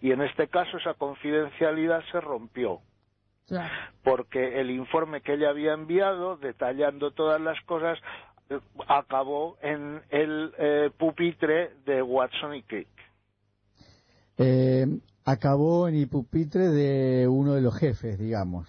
[0.00, 2.80] Y en este caso esa confidencialidad se rompió.
[4.02, 7.98] Porque el informe que ella había enviado, detallando todas las cosas,
[8.50, 12.88] eh, acabó en el eh, pupitre de Watson y Crick.
[14.38, 14.86] Eh,
[15.24, 18.68] acabó en el pupitre de uno de los jefes, digamos.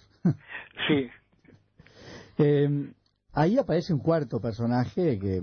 [0.88, 1.10] Sí,
[2.38, 2.68] Eh,
[3.32, 5.42] ahí aparece un cuarto personaje que,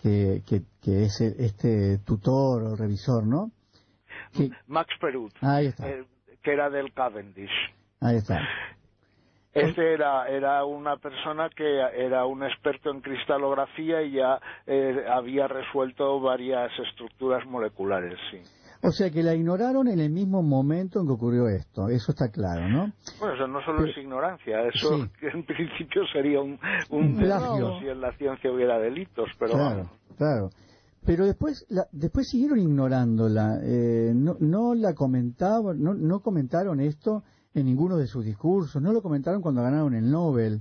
[0.00, 3.50] que, que, que es el- este tutor o revisor, ¿no?
[4.32, 6.06] Que- Max Perut, ahí está, eh,
[6.42, 7.50] que era del Cavendish.
[8.00, 8.40] Ahí está.
[9.52, 11.64] Este era, era una persona que
[11.96, 18.38] era un experto en cristalografía y ya eh, había resuelto varias estructuras moleculares, sí.
[18.82, 22.28] O sea que la ignoraron en el mismo momento en que ocurrió esto, eso está
[22.30, 22.92] claro, ¿no?
[23.18, 25.10] Bueno, eso no solo Pero- es ignorancia, eso Sí.
[25.32, 26.58] en principio sería un,
[26.90, 30.50] un delito si en la ciencia hubiera delitos, pero claro, claro.
[31.06, 37.22] Pero después, la- después siguieron ignorándola, eh, no, no la comentaban, no, no comentaron esto
[37.60, 40.60] en ninguno de sus discursos, no lo comentaron cuando ganaron el Nobel.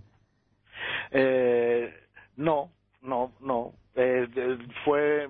[1.12, 1.94] Eh,
[2.38, 2.70] no,
[3.02, 3.74] no, no.
[3.96, 4.28] Eh,
[4.84, 5.28] fue,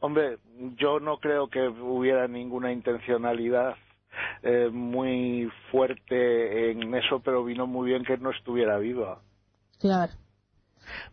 [0.00, 0.38] hombre,
[0.76, 3.74] yo no creo que hubiera ninguna intencionalidad
[4.42, 9.20] eh, muy fuerte en eso, pero vino muy bien que no estuviera viva.
[9.80, 10.12] Claro.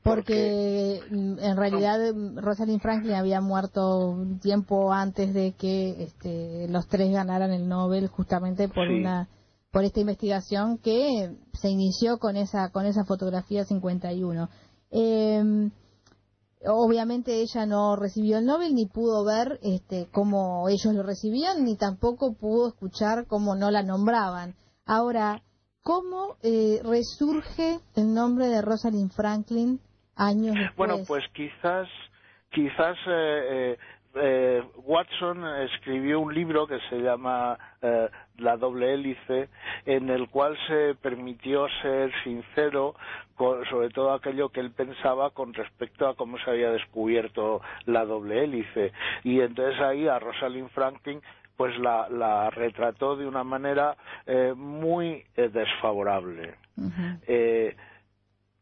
[0.03, 6.67] Porque mm, en realidad mm, Rosalind Franklin había muerto un tiempo antes de que este,
[6.69, 8.93] los tres ganaran el Nobel justamente por Sí.
[8.95, 9.27] una
[9.71, 14.49] por esta investigación que se inició con esa con esa fotografía 51.
[14.91, 15.69] Eh,
[16.65, 21.77] obviamente ella no recibió el Nobel ni pudo ver este cómo ellos lo recibían ni
[21.77, 24.55] tampoco pudo escuchar cómo no la nombraban.
[24.85, 25.41] Ahora,
[25.81, 29.79] ¿cómo eh, resurge el nombre de Rosalind Franklin
[30.15, 30.75] años después?
[30.75, 31.87] Bueno, pues quizás,
[32.51, 33.77] quizás eh,
[34.15, 39.49] eh, Watson escribió un libro que se llama eh, La doble hélice,
[39.85, 42.95] en el cual se permitió ser sincero
[43.35, 48.05] con- sobre todo aquello que él pensaba con respecto a cómo se había descubierto la
[48.05, 48.91] doble hélice.
[49.23, 51.21] Y entonces ahí a Rosalind Franklin
[51.57, 53.95] pues la, la retrató de una manera
[54.25, 56.55] eh, muy eh, desfavorable.
[57.27, 57.75] Eh,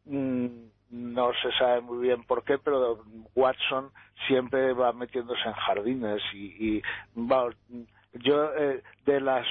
[0.05, 0.47] mm,
[0.91, 3.03] no se sabe muy bien por qué, pero
[3.39, 3.91] Watson
[4.27, 6.81] siempre va metiéndose en jardines y, y
[7.19, 7.49] va-
[8.13, 9.45] yo eh, de las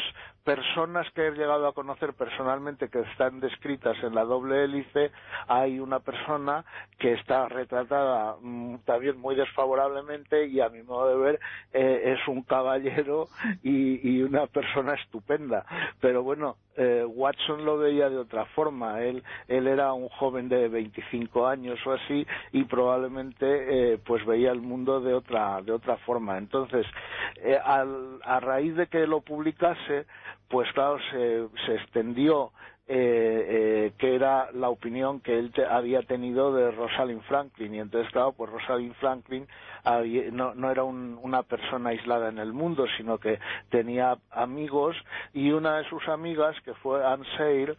[0.45, 5.13] personas que he llegado a conocer personalmente que están descritas en la doble hélice,
[5.47, 6.65] hay una persona
[6.99, 11.41] que está retratada mm, también muy desfavorablemente y a mi modo de ver
[11.73, 13.29] eh, es un caballero
[13.63, 15.65] y, y una persona estupenda.
[16.01, 19.03] Pero bueno, eh, Watson lo veía de otra forma.
[19.03, 24.53] Él, él era un joven de 25 años o así y probablemente eh, pues veía
[24.53, 26.39] el mundo de otra de otra forma.
[26.39, 26.87] Entonces,
[27.43, 30.07] eh, al- a raíz de que lo publicase,
[30.49, 32.53] pues claro, se, se extendió
[32.89, 37.75] eh, eh, que era la opinión que él te- había tenido de Rosalind Franklin.
[37.75, 39.47] Y entonces claro pues Rosalind Franklin
[40.33, 43.39] no, no era un- una persona aislada en el mundo sino que
[43.71, 44.97] tenía amigos.
[45.35, 47.77] Y una de sus amigas que fue Anne Sayre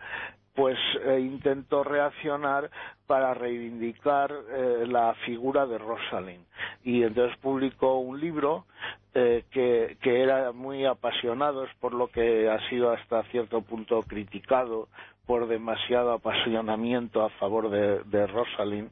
[0.59, 2.69] pues eh, intentó reaccionar
[3.07, 6.43] para reivindicar eh, la figura de Rosalind
[6.83, 8.65] y entonces publicó un libro
[9.13, 14.03] eh, que, que era muy apasionado, es por lo que ha sido hasta cierto punto
[14.03, 14.89] criticado
[15.25, 18.89] por demasiado apasionamiento a favor de, de Rosalind.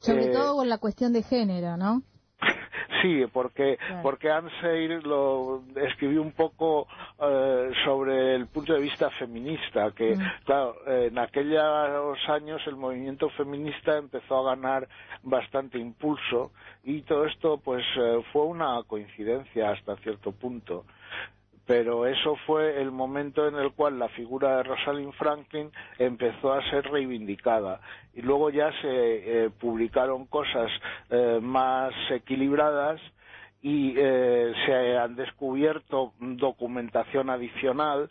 [0.00, 2.02] Sobre Eh, todo con la cuestión de género, ¿no?
[3.02, 4.28] Sí, porque porque
[4.60, 6.88] Sayre lo escribió un poco
[7.20, 13.98] eh, sobre el punto de vista feminista, que claro, en aquellos años el movimiento feminista
[13.98, 14.88] empezó a ganar
[15.22, 16.50] bastante impulso
[16.82, 20.84] y todo esto pues eh, fue una coincidencia hasta cierto punto
[21.68, 26.62] pero eso fue el momento en el cual la figura de Rosalind Franklin empezó a
[26.70, 27.78] ser reivindicada.
[28.14, 28.86] Y luego ya se
[29.44, 30.70] eh, publicaron cosas
[31.10, 32.98] eh, más equilibradas
[33.60, 38.08] y eh, se han descubierto documentación adicional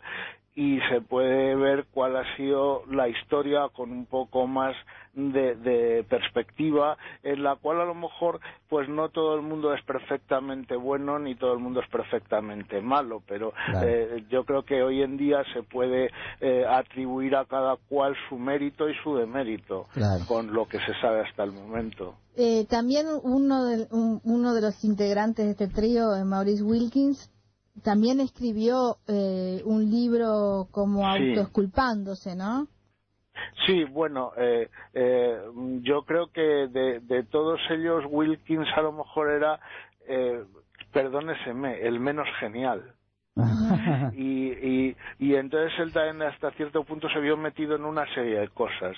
[0.60, 4.74] y se puede ver cuál ha sido la historia con un poco más
[5.14, 9.80] de, de, perspectiva en la cual a lo mejor pues no todo el mundo es
[9.84, 13.86] perfectamente bueno ni todo el mundo es perfectamente malo pero Claro.
[13.88, 18.36] eh, yo creo que hoy en día se puede eh, atribuir a cada cual su
[18.36, 20.26] mérito y su demérito Claro.
[20.26, 24.60] con lo que se sabe hasta el momento Eh, también uno de, un- uno de
[24.62, 27.30] los integrantes de este trío, eh, Maurice Wilkins,
[27.82, 31.30] también escribió eh, un libro como Sí.
[31.30, 32.66] autoesculpándose, ¿no?
[33.66, 35.38] Sí, bueno, eh, eh,
[35.82, 39.60] yo creo que de, de todos ellos Wilkins a lo mejor era,
[40.08, 40.44] eh,
[40.92, 42.94] perdóneseme, el menos genial.
[44.16, 48.40] Y, y, y entonces él también hasta cierto punto se vio metido en una serie
[48.40, 48.96] de cosas.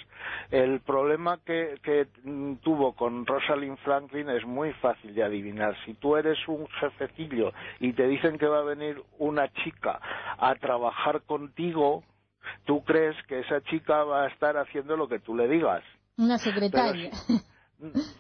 [0.51, 5.77] El problema que, que mm, tuvo con Rosalind Franklin es muy fácil de adivinar.
[5.85, 10.01] Si tú eres un jefecillo y te dicen que va a venir una chica
[10.39, 12.03] a trabajar contigo,
[12.65, 15.83] tú crees que esa chica va a estar haciendo lo que tú le digas.
[16.17, 17.11] Una secretaria.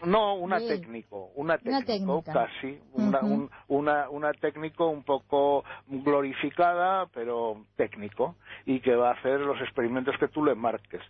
[0.04, 0.68] No, una Sí.
[0.68, 2.32] técnico, una Una técnico, técnica.
[2.32, 8.36] casi, una, un- una, una técnico un poco glorificada, pero técnico,
[8.66, 11.02] y que va a hacer los experimentos que tú le marques.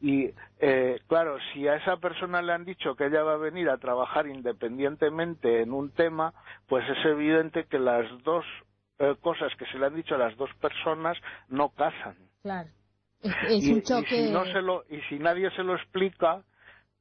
[0.00, 0.30] Y
[0.60, 3.78] eh, claro, si a esa persona le han dicho que ella va a venir a
[3.78, 6.32] trabajar independientemente en un tema,
[6.68, 8.44] pues es evidente que las dos
[8.98, 12.68] eh, cosas que se le han dicho a las dos personas no casan Claro.
[13.22, 14.06] Es, es y, un y choque.
[14.08, 16.42] si no se lo y si nadie se lo explica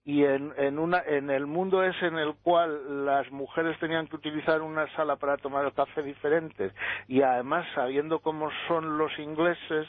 [0.09, 4.15] y en, en una en el mundo ese en el cual las mujeres tenían que
[4.15, 6.73] utilizar una sala para tomar el café diferentes
[7.07, 9.87] y además sabiendo cómo son los ingleses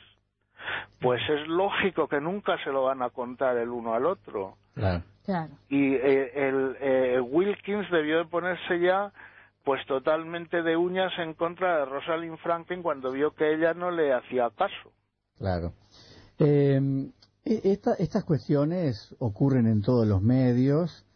[1.00, 5.02] pues es lógico que nunca se lo van a contar el uno al otro Claro.
[5.24, 5.52] Claro.
[5.70, 9.12] y eh, el eh, Wilkins debió de ponerse ya
[9.64, 14.12] pues totalmente de uñas en contra de Rosalind Franklin cuando vio que ella no le
[14.12, 14.92] hacía caso
[15.38, 15.72] Claro.
[16.38, 16.78] Eh,
[17.45, 21.07] esta- estas cuestiones ocurren en todos los medios.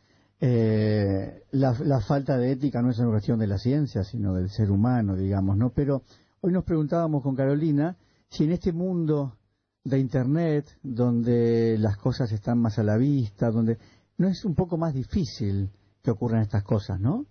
[0.41, 4.51] Eh, la, la falta de ética no es una cuestión de la ciencia, sino del
[4.51, 5.71] ser humano, digamos, ¿no?
[5.71, 6.03] Pero
[6.41, 7.97] hoy nos preguntábamos con Carolina
[8.29, 9.37] si en este mundo
[9.85, 13.79] de Internet, donde las cosas están más a la vista, donde
[14.19, 15.71] no es un poco más difícil
[16.03, 17.27] que ocurran estas cosas, ¿no?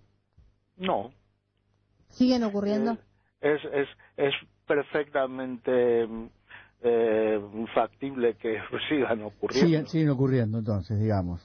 [0.76, 1.10] no
[2.10, 2.92] ¿Siguen ocurriendo?
[2.92, 2.98] Eh,
[3.54, 4.34] es, es, es
[4.66, 6.06] perfectamente
[6.84, 7.40] eh,
[7.74, 8.58] factible que
[8.88, 9.66] sigan ocurriendo.
[9.66, 11.40] Siguen, siguen ocurriendo entonces, digamos.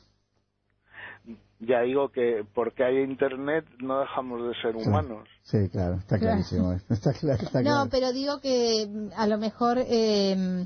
[1.59, 5.27] Ya digo que porque hay internet no dejamos de ser humanos.
[5.43, 6.35] Sí, claro, está Claro.
[6.35, 6.71] clarísimo.
[6.89, 7.83] Está claro, está claro.
[7.85, 10.65] No, pero digo que mm, a lo mejor, eh,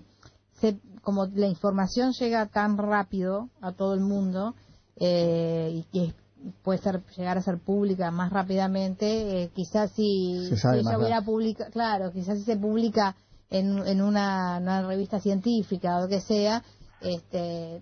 [0.60, 4.54] se- como la información llega tan rápido a todo el mundo
[5.00, 6.14] eh, y que
[6.62, 11.22] puede ser llegar a ser pública más rápidamente, eh, quizás si, Se si ella hubiera
[11.22, 13.16] publicado, claro, quizás si se publica
[13.54, 16.64] en, en una, revista científica o lo que sea,
[17.02, 17.82] este,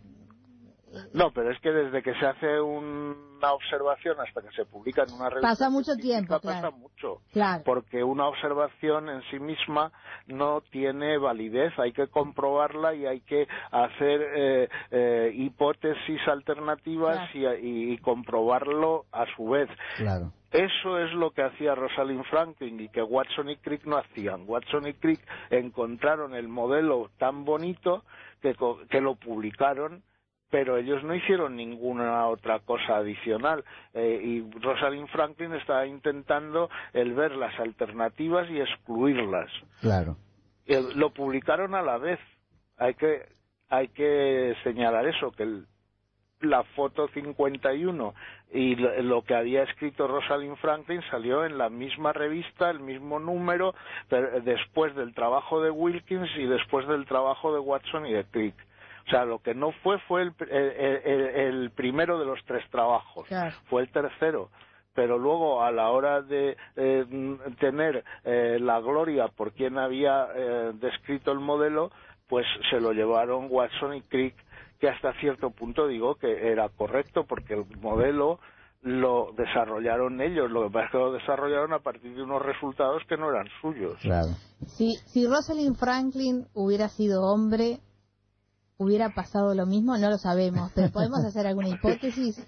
[1.14, 2.60] No, pero es que desde que se hace
[3.42, 6.62] una observación hasta que se publica en una revista Pasa mucho tiempo, claro.
[6.62, 7.22] pasa mucho.
[7.34, 9.92] claro, Porque una observación en sí misma
[10.28, 17.46] no tiene validez, hay que comprobarla y hay que hacer eh, eh, hipótesis alternativas y,
[17.46, 19.70] y- y comprobarlo a su vez.
[19.98, 20.32] Claro.
[20.52, 24.44] Eso es lo que hacía Rosalind Franklin y que Watson y Crick no hacían.
[24.46, 28.04] Watson y Crick encontraron el modelo tan bonito
[28.42, 30.04] que, co- que lo publicaron,
[30.52, 33.64] pero ellos no hicieron ninguna otra cosa adicional.
[33.96, 39.50] Eh, y Rosalind Franklin estaba intentando el ver las alternativas y excluirlas.
[39.80, 40.18] Claro.
[40.68, 42.20] Eh, lo publicaron a la vez.
[42.78, 43.24] Hay que,
[43.70, 45.66] hay que señalar eso, que el-
[46.42, 48.14] la foto 51
[48.52, 53.20] y lo, lo que había escrito Rosalind Franklin salió en la misma revista, el mismo
[53.20, 53.76] número,
[54.10, 58.26] pero eh, después del trabajo de Wilkins y después del trabajo de Watson y de
[58.26, 58.56] Crick.
[59.08, 62.64] O sea, lo que no fue fue el, el- el- el primero de los tres
[62.70, 63.56] trabajos, Claro.
[63.70, 64.50] fue el tercero
[64.94, 70.28] pero luego a la hora de eh, mm, tener eh, la gloria por quien había
[70.36, 71.92] eh, descrito el modelo,
[72.28, 74.36] pues se lo llevaron Watson y Crick,
[74.80, 78.40] que hasta cierto punto digo que era correcto, porque el modelo
[78.82, 83.04] lo desarrollaron ellos, lo que pasa es que lo desarrollaron a partir de unos resultados
[83.08, 84.00] que no eran suyos.
[84.02, 84.30] Claro.
[84.66, 87.80] Si, si Rosalind Franklin hubiera sido hombre,
[88.82, 89.96] ¿hubiera pasado lo mismo?
[89.98, 92.44] No lo sabemos, pero podemos hacer alguna hipótesis.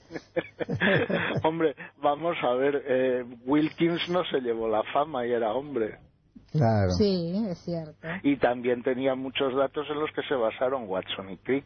[1.43, 5.99] hombre, vamos a ver, eh, Wilkins no se llevó la fama y era hombre.
[6.51, 6.91] Claro.
[6.91, 8.07] Sí, es cierto.
[8.23, 11.65] Y también tenía muchos datos en los que se basaron Watson y Crick.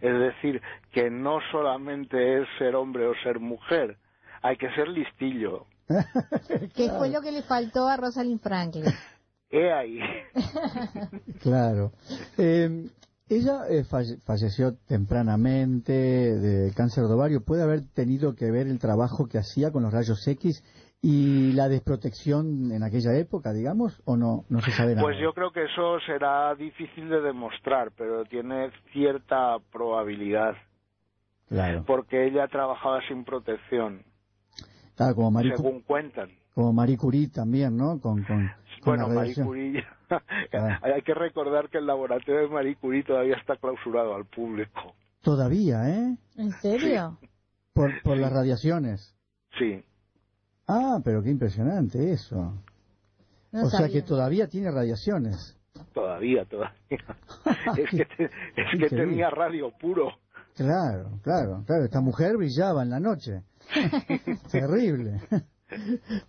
[0.00, 0.60] Es decir,
[0.92, 3.96] que no solamente es ser hombre o ser mujer,
[4.42, 5.66] hay que ser listillo.
[6.74, 8.84] ¿Qué fue lo que le faltó a Rosalind Franklin?
[9.50, 9.98] He ahí.
[11.42, 11.92] Claro.
[12.38, 12.88] Eh,
[13.36, 17.44] ella eh, falle- falleció tempranamente de cáncer de ovario.
[17.44, 20.62] ¿Puede haber tenido que ver el trabajo que hacía con los rayos X
[21.00, 24.00] y la desprotección en aquella época, digamos?
[24.04, 24.44] ¿O no?
[24.48, 25.02] No se sabe nada.
[25.06, 30.54] Pues yo creo que eso será difícil de demostrar, pero tiene cierta probabilidad,
[31.48, 31.84] Claro.
[31.86, 34.04] porque ella trabajaba sin protección,
[34.94, 36.30] Claro, como Marie, según cuentan.
[36.54, 37.98] como Marie Curie también, ¿no?
[38.00, 38.46] Con, con,
[38.82, 39.34] con Bueno, Marie.
[39.34, 39.84] Curie,
[40.54, 40.78] Ah.
[40.82, 44.94] hay que recordar que el laboratorio de Marie Curie todavía está clausurado al público.
[45.22, 46.16] Todavía, ¿eh?
[46.36, 47.18] ¿En serio?
[47.72, 49.14] Por, por las radiaciones.
[49.58, 49.82] Sí,
[50.68, 52.54] Ah, pero qué impresionante eso.
[53.50, 55.58] No o sea que todavía tiene radiaciones.
[55.92, 56.74] todavía, todavía.
[57.76, 58.88] es que, te- es que Increíble.
[59.06, 60.08] tenía radio puro.
[60.54, 61.84] Claro, claro, claro.
[61.84, 63.42] Esta mujer brillaba en la noche.
[64.50, 65.20] Terrible.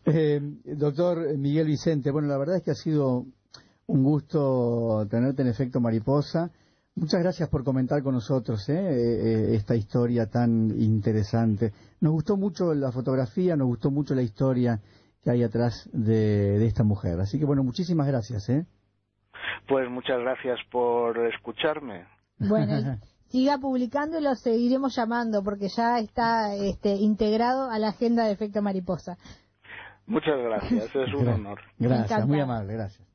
[0.05, 3.25] Eh, doctor Miguel Vicente, bueno, la verdad es que ha sido
[3.87, 6.51] un gusto tenerte en efecto mariposa.
[6.95, 8.73] Muchas gracias por comentar con nosotros ¿eh?
[8.73, 11.71] Eh, eh, esta historia tan interesante.
[12.01, 14.79] Nos gustó mucho la fotografía, nos gustó mucho la historia
[15.23, 17.19] que hay atrás de, de esta mujer.
[17.19, 18.47] Así que bueno, muchísimas gracias.
[18.49, 18.65] ¿eh?
[19.67, 22.05] Pues muchas gracias por escucharme.
[22.37, 28.25] Bueno, siga publicando y lo seguiremos llamando porque ya está este, integrado a la agenda
[28.25, 29.17] de Efecto Mariposa.
[30.05, 31.59] Muchas gracias, es un honor.
[31.79, 33.12] Gracias, muy amable, gracias.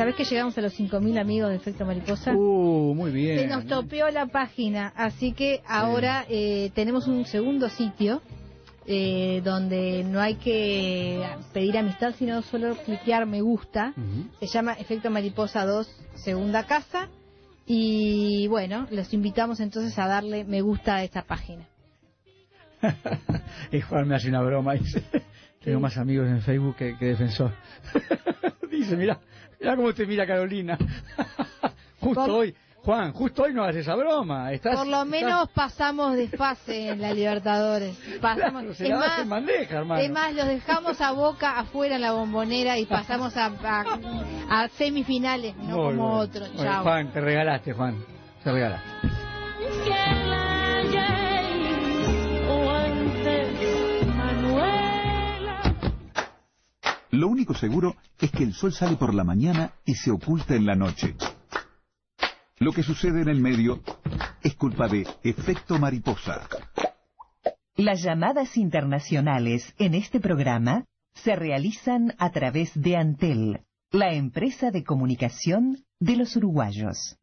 [0.00, 2.34] ¿Sabes que llegamos a los 5.000 amigos de Efecto Mariposa?
[2.34, 3.38] Uh, muy bien.
[3.38, 8.22] Se nos topeó la página, así que ahora eh, tenemos un segundo sitio
[8.86, 11.22] eh, donde no hay que
[11.52, 13.92] pedir amistad, sino solo cliquear me gusta.
[14.40, 17.10] Se llama Efecto Mariposa 2, segunda casa.
[17.66, 21.68] Y bueno, los invitamos entonces a darle me gusta a esta página.
[23.70, 25.04] y Juan me hace una broma, dice,
[25.62, 27.52] tengo más amigos en Facebook que, que defensor.
[28.70, 29.20] dice, mira,
[29.60, 30.76] mira cómo te mira Carolina.
[32.00, 34.52] justo Por- hoy, Juan, justo hoy no haces esa broma.
[34.52, 37.94] Estás, Por lo estás- menos pasamos de fase en la Libertadores.
[38.20, 40.00] Pasamos, Claro, se es la das más, en bandeja, hermano.
[40.02, 43.98] Es más, los dejamos a Boca afuera en la bombonera y pasamos a, a-
[44.48, 46.12] a semifinales, no Muy como bueno.
[46.14, 46.52] otros.
[46.54, 46.82] Bueno.
[46.82, 48.02] Juan, te regalaste, Juan.
[48.42, 48.88] Te regalaste.
[57.10, 60.66] Lo único seguro es que el sol sale por la mañana y se oculta en
[60.66, 61.16] la noche.
[62.58, 63.80] Lo que sucede en el medio
[64.42, 66.46] es culpa de efecto mariposa.
[67.74, 70.84] Las llamadas internacionales en este programa
[71.14, 77.16] se realizan a través de Antel, la empresa de comunicación de los uruguayos.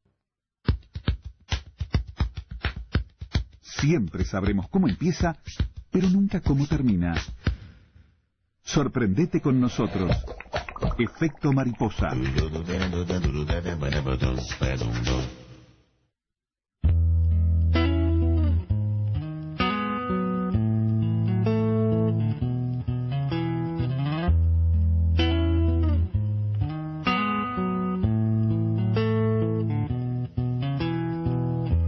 [3.61, 5.37] Siempre sabremos cómo empieza,
[5.91, 7.13] pero nunca cómo termina.
[8.67, 10.11] Sorprendete con nosotros.
[10.97, 12.09] Efecto mariposa.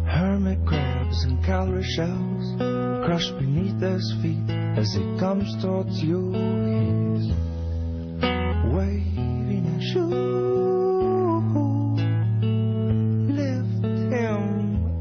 [0.07, 2.55] Hermit crabs and calorie shells
[3.05, 6.58] crush beneath his feet as he comes towards you.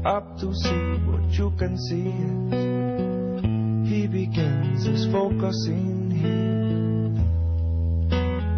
[0.09, 2.09] up to see what you can see
[3.87, 7.13] he begins his focusing here,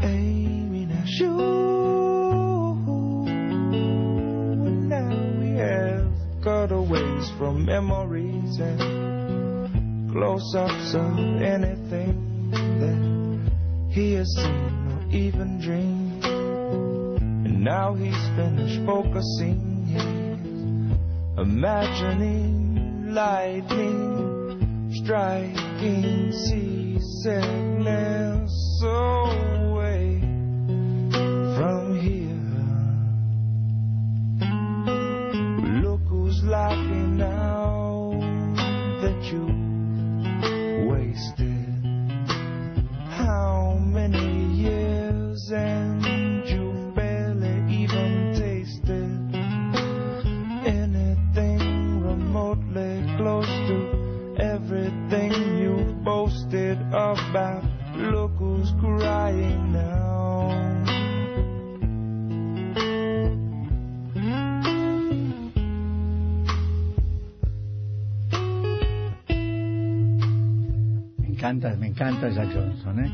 [0.09, 1.39] aiming at you.
[4.63, 5.09] And now
[5.41, 6.07] we have
[6.41, 16.23] cutaways from memories and close-ups of anything that he has seen or even dreamed.
[16.23, 19.70] And now he's finished focusing.
[21.41, 26.99] Imagining lightning striking sea.
[28.79, 29.20] So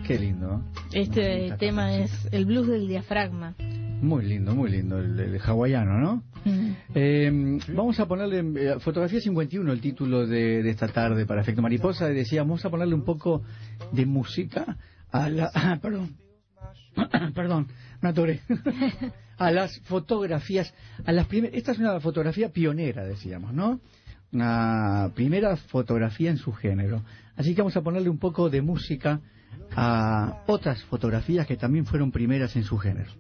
[0.08, 0.64] Qué lindo.
[0.94, 3.56] Este tema es el blues del diafragma.
[4.02, 6.24] Muy lindo, muy lindo, el, el hawaiano, ¿no?
[6.46, 6.72] Mm.
[6.96, 11.62] Eh, vamos a ponerle eh, Fotografía 51, el título de, de esta tarde para Efecto
[11.62, 12.10] Mariposa.
[12.10, 13.44] Y decíamos, vamos a ponerle un poco
[13.92, 14.78] de música
[15.12, 15.52] a la.
[15.54, 16.16] ah, perdón.
[17.36, 17.68] perdón,
[18.00, 18.40] me atoré.
[19.38, 20.74] a las fotografías.
[21.06, 23.82] a las primer- Esta es una fotografía pionera, decíamos, ¿no?
[24.32, 27.04] Una primera fotografía en su género.
[27.36, 29.20] Así que vamos a ponerle un poco de música
[29.76, 33.12] a otras fotografías que también fueron primeras en su género.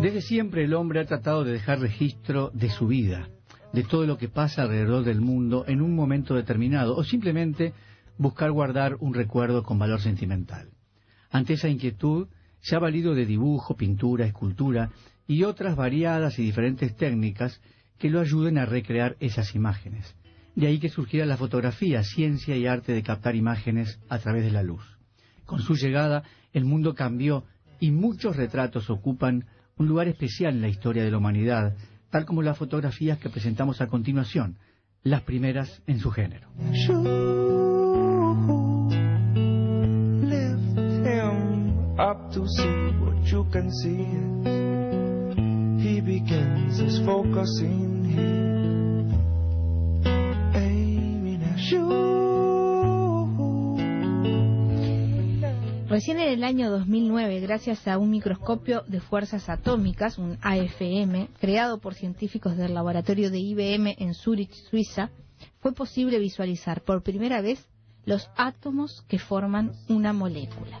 [0.00, 3.28] Desde siempre el hombre ha tratado de dejar registro de su vida,
[3.72, 7.72] de todo lo que pasa alrededor del mundo en un momento determinado, o simplemente
[8.18, 10.71] buscar guardar un recuerdo con valor sentimental.
[11.32, 12.28] Ante esa inquietud,
[12.60, 14.90] se ha valido de dibujo, pintura, escultura
[15.26, 17.60] y otras variadas y diferentes técnicas
[17.98, 20.14] que lo ayuden a recrear esas imágenes.
[20.54, 24.50] De ahí que surgiera la fotografía, ciencia y arte de captar imágenes a través de
[24.50, 24.84] la luz.
[25.46, 26.22] Con su llegada,
[26.52, 27.44] el mundo cambió
[27.80, 31.74] y muchos retratos ocupan un lugar especial en la historia de la humanidad,
[32.10, 34.58] tal como las fotografías que presentamos a continuación,
[35.02, 36.48] las primeras en su género.
[55.88, 61.78] Recién en el año 2009, gracias a un microscopio de fuerzas atómicas, un AFM, creado
[61.78, 65.10] por científicos del laboratorio de IBM en Zurich, Suiza,
[65.60, 67.68] fue posible visualizar por primera vez
[68.04, 70.80] los átomos que forman una molécula.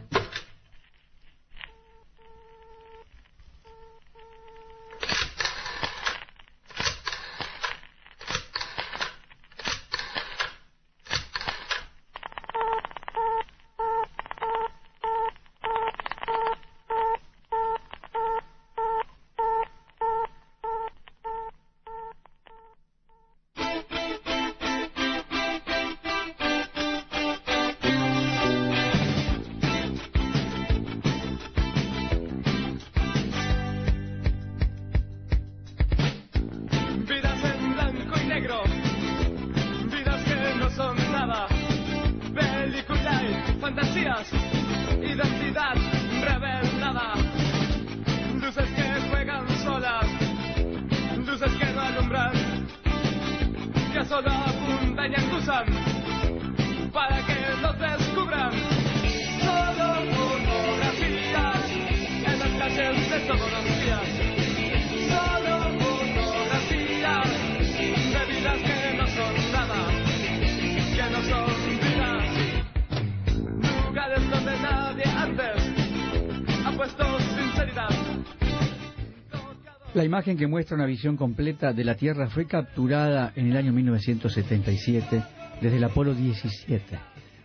[80.12, 85.22] Imagen que muestra una visión completa de la Tierra fue capturada en el año 1977
[85.62, 86.98] desde el Apolo 17.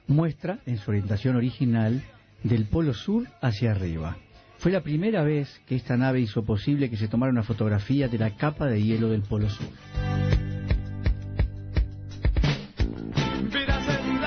[0.08, 2.04] Muestra, en su orientación original,
[2.44, 4.18] del Polo Sur hacia arriba.
[4.58, 8.18] Fue la primera vez que esta nave hizo posible que se tomara una fotografía de
[8.18, 9.68] la capa de hielo del Polo Sur.
[13.50, 14.18] Vidas en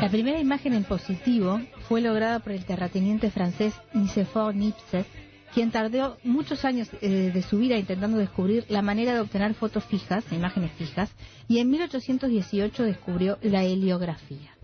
[0.00, 5.06] La primera imagen en positivo fue lograda por el terrateniente francés Nicéphore Nipset,
[5.52, 9.84] quien tardó muchos años eh, de su vida intentando descubrir la manera de obtener fotos
[9.84, 11.14] fijas, imágenes fijas,
[11.48, 14.56] y en 1818 descubrió la heliografía.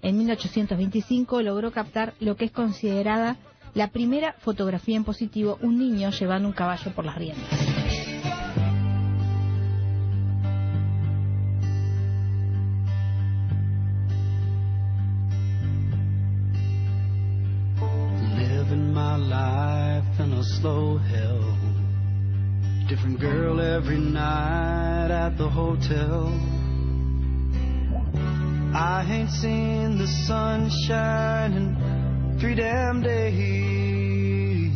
[0.00, 3.36] En 1825 logró captar lo que es considerada
[3.76, 7.46] la primera fotografía en positivo, un niño llevando un caballo por las riendas.
[18.38, 21.44] Living my life in a slow hell.
[22.88, 26.32] Different girl every night at the hotel.
[28.74, 31.95] I ain't seen the sunshine in
[32.40, 34.72] three damn days.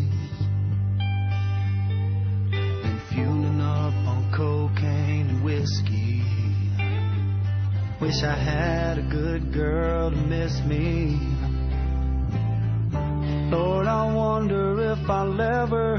[2.50, 6.22] Been fueling up on cocaine and whiskey.
[8.00, 11.18] Wish I had a good girl to miss me.
[13.50, 15.98] Lord, I wonder if I'll ever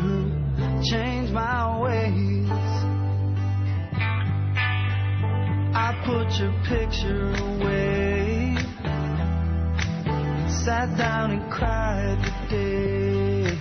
[0.90, 2.50] change my ways.
[5.74, 8.11] I put your picture away,
[10.66, 13.58] sat down and cried today.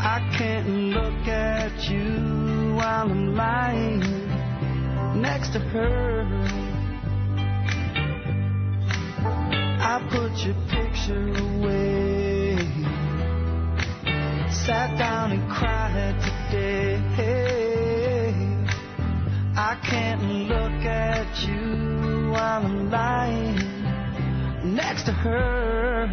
[0.00, 4.00] I can't look at you while I'm lying
[5.22, 6.26] next to her.
[9.78, 12.56] I put your picture away.
[14.50, 16.16] Sat down and cried
[16.50, 16.96] today.
[19.56, 23.75] I can't look at you while I'm lying
[24.74, 26.08] next to her.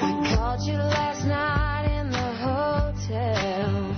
[0.00, 3.96] I called you last night in the hotel.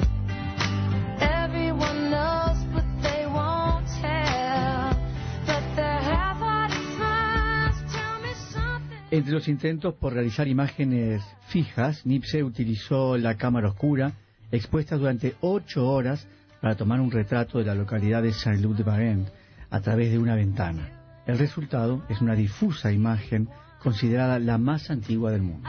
[1.20, 4.96] Everyone knows, but they won't tell.
[5.44, 8.98] But the half-hearted smiles tell me something.
[9.10, 14.12] Entre los intentos por realizar imágenes fijas, Nipse utilizó la cámara oscura,
[14.52, 16.28] expuesta durante ocho horas
[16.60, 19.28] para tomar un retrato de la localidad de Saint-Loup de Barent
[19.70, 21.22] a través de una ventana.
[21.26, 23.48] El resultado es una difusa imagen
[23.82, 25.68] considerada la más antigua del mundo.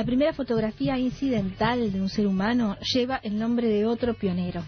[0.00, 4.62] La primera fotografía incidental de un ser humano lleva el nombre de otro pionero.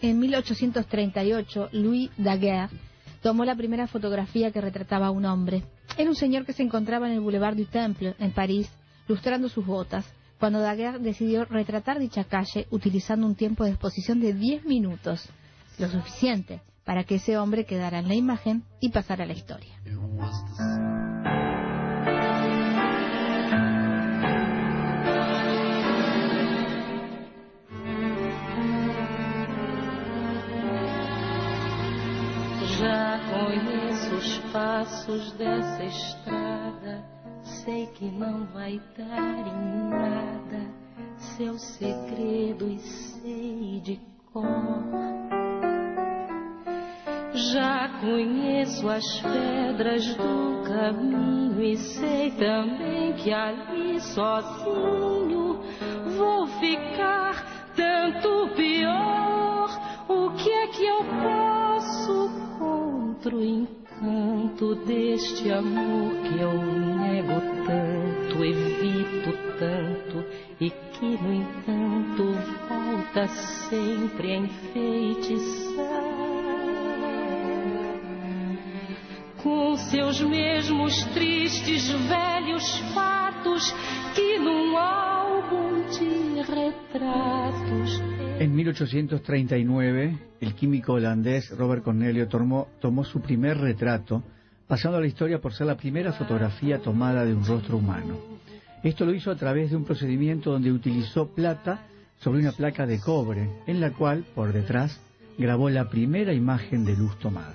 [0.00, 2.74] En 1838, Louis Daguerre
[3.20, 5.64] tomó la primera fotografía que retrataba a un hombre.
[5.98, 8.70] Era un señor que se encontraba en el Boulevard du Temple, en París,
[9.06, 14.32] lustrando sus botas, cuando Daguerre decidió retratar dicha calle utilizando un tiempo de exposición de
[14.32, 15.28] 10 minutos,
[15.78, 19.74] lo suficiente para que ese hombre quedara en la imagen y pasara a la historia.
[32.80, 37.04] Já conheço os passos dessa estrada,
[37.42, 40.80] sei que não vai dar em nada
[41.18, 44.00] seu segredo e sei de
[44.32, 44.46] cor.
[47.52, 55.60] Já conheço as pedras do caminho e sei também que ali sozinho
[56.16, 57.44] vou ficar
[57.76, 59.49] tanto pior.
[60.12, 68.44] O que é que eu posso contra o encanto deste amor que eu nego tanto,
[68.44, 70.24] evito tanto
[70.60, 72.24] e que no entanto
[72.68, 76.10] volta sempre a enfeitiçar?
[79.42, 83.72] com seus mesmos tristes velhos fatos
[88.38, 94.22] En 1839, el químico holandés Robert Cornelio tomó, tomó su primer retrato,
[94.66, 98.16] pasando a la historia por ser la primera fotografía tomada de un rostro humano.
[98.82, 101.86] Esto lo hizo a través de un procedimiento donde utilizó plata
[102.18, 105.00] sobre una placa de cobre, en la cual, por detrás,
[105.36, 107.54] grabó la primera imagen de luz tomada.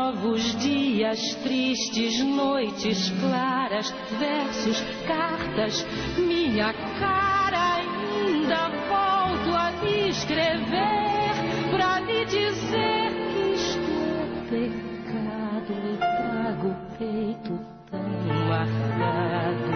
[0.00, 5.86] Novos dias, tristes noites claras, versos, cartas,
[6.16, 11.34] minha cara ainda volto a lhe escrever
[11.70, 18.08] pra lhe dizer que isto é pecado e trago o peito tão
[18.48, 19.70] marcado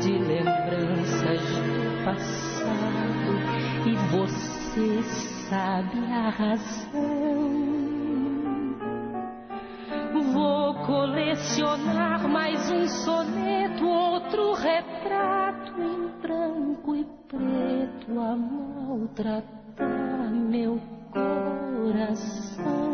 [0.00, 3.32] de lembranças do passado
[3.86, 5.02] e você
[5.46, 7.97] sabe a razão.
[10.12, 20.80] Vou colecionar mais um soneto, outro retrato em branco e preto a maltratar meu
[21.12, 22.88] coração.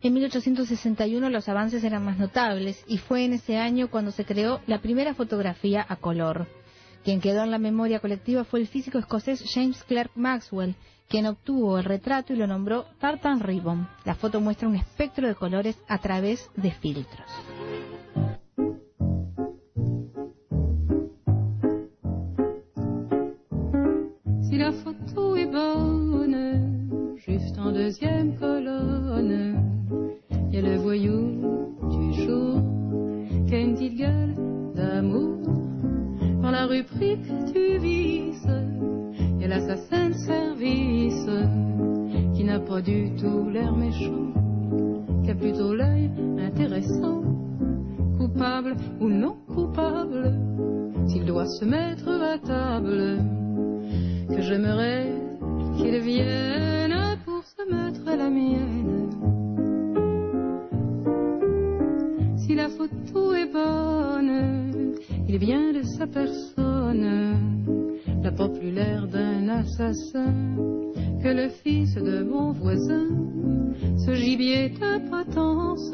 [0.00, 4.60] En 1861 los avances eran más notables y fue en ese año cuando se creó
[4.66, 6.46] la primera fotografía a color.
[7.04, 10.74] Quien quedó en la memoria colectiva fue el físico escocés James Clerk Maxwell,
[11.08, 13.88] quien obtuvo el retrato y lo nombró Tartan Ribbon.
[14.04, 17.30] La foto muestra un espectro de colores a través de filtros.
[24.48, 24.72] Si la
[28.00, 28.36] en
[36.58, 38.48] la rubrique du vice,
[39.38, 41.30] y a l'assassin de service
[42.34, 44.32] qui n'a pas du tout l'air méchant,
[45.22, 47.22] qui a plutôt l'œil intéressant,
[48.18, 50.34] coupable ou non coupable,
[51.06, 53.18] s'il doit se mettre à table
[54.28, 55.12] que j'aimerais
[55.76, 59.10] qu'il vienne pour se mettre à la mienne.
[62.36, 64.57] Si la photo est bonne,
[65.28, 67.38] il vient de sa personne,
[68.46, 70.32] plus l'air d'un assassin
[71.22, 73.08] que le fils de mon voisin.
[74.04, 75.90] Ce gibier de potence,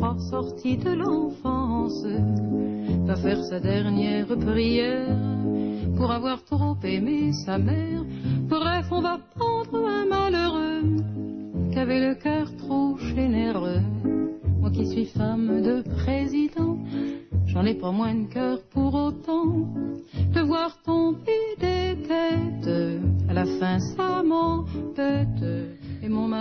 [0.00, 2.04] pas sorti de l'enfance,
[3.06, 5.16] va faire sa dernière prière
[5.96, 8.04] pour avoir trop aimé sa mère.
[8.48, 10.96] Bref, on va prendre un malheureux
[11.70, 13.82] qui avait le cœur trop généreux.
[14.60, 16.78] Moi qui suis femme de président,
[17.52, 19.74] j'en ai pas moins de cœur pour autant
[20.34, 22.70] de voir tomber des têtes.
[23.28, 25.82] À la fin, ça m'embête.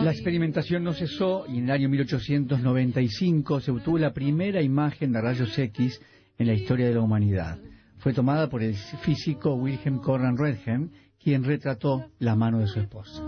[0.03, 5.21] La experimentación no cesó y en el año 1895 se obtuvo la primera imagen de
[5.21, 6.01] rayos X
[6.37, 7.59] en la historia de la humanidad.
[7.97, 13.21] Fue tomada por el físico Wilhelm Conrad Röntgen, quien retrató la mano de su esposa.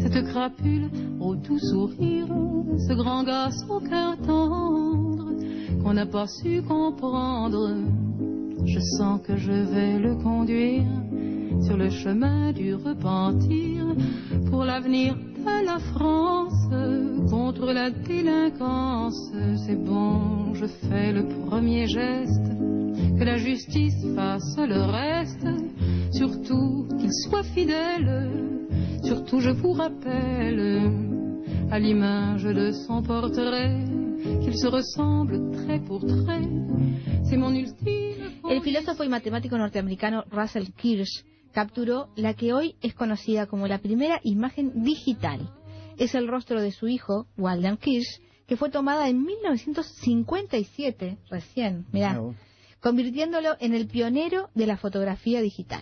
[0.00, 0.88] Cette crapule
[1.20, 2.26] au tout sourire,
[2.78, 5.32] ce grand gosse au cœur tendre,
[5.82, 7.76] qu'on n'a pas su comprendre.
[8.64, 10.84] Je sens que je vais le conduire
[11.62, 13.84] sur le chemin du repentir
[14.50, 16.68] pour l'avenir de la France
[17.30, 19.32] contre la délinquance.
[19.66, 22.40] C'est bon, je fais le premier geste,
[23.18, 25.46] que la justice fasse le reste,
[26.12, 28.30] surtout qu'il soit fidèle,
[29.04, 30.90] surtout je vous rappelle,
[31.70, 33.84] à l'image de son portrait,
[34.42, 36.48] qu'il se ressemble trait pour trait.
[37.24, 38.12] C'est mon ultime.
[38.48, 43.78] El filósofo y matemático norteamericano Russell Kirsch capturó la que hoy es conocida como la
[43.78, 45.48] primera imagen digital.
[45.96, 52.20] Es el rostro de su hijo, Walden Kirsch, que fue tomada en 1957, recién, mirá,
[52.82, 55.80] convirtiéndolo en el pionero de la fotografía digital.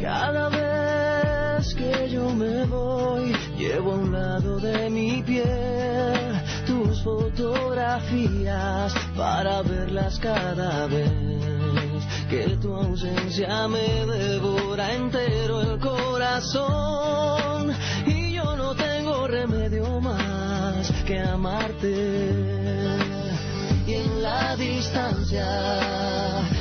[0.00, 8.94] Cada vez que yo me voy, llevo a un lado de mi piel tus fotografías
[9.16, 11.37] para verlas cada vez.
[12.28, 17.72] Que tu ausencia me devora entero el corazón
[18.04, 21.88] y yo no tengo remedio más que amarte.
[23.86, 25.48] Y en la distancia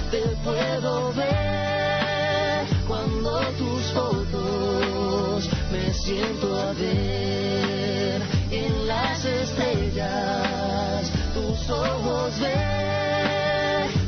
[0.10, 12.40] te puedo ver cuando tus fotos me siento a ver en las estrellas tus ojos
[12.40, 12.88] ver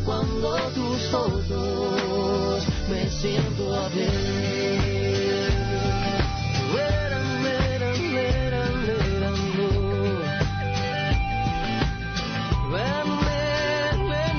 [0.06, 1.49] cuando tus fotos
[3.22, 4.80] sin poder.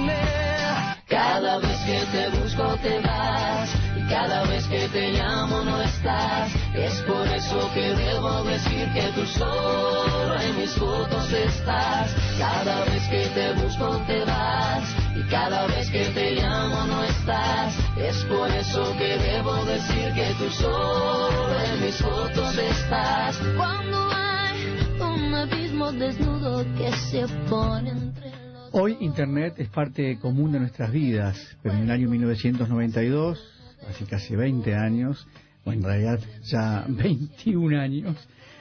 [0.07, 0.97] Mera.
[1.09, 6.51] Cada vez que te busco te vas y cada vez que te llamo no estás.
[6.75, 12.15] Es por eso que debo decir que tú solo en mis fotos estás.
[12.39, 15.00] Cada vez que te busco te vas
[15.31, 17.79] cada vez que te llamo no estás.
[17.97, 23.39] Es por eso que debo decir que tú solo en mis fotos estás.
[23.57, 28.31] Cuando hay un abismo desnudo que se pone entre
[28.73, 33.45] Hoy Internet es parte común de nuestras vidas, pero en el año 1992,
[33.89, 35.27] así casi 20 años,
[35.65, 38.17] o en realidad ya 21 años,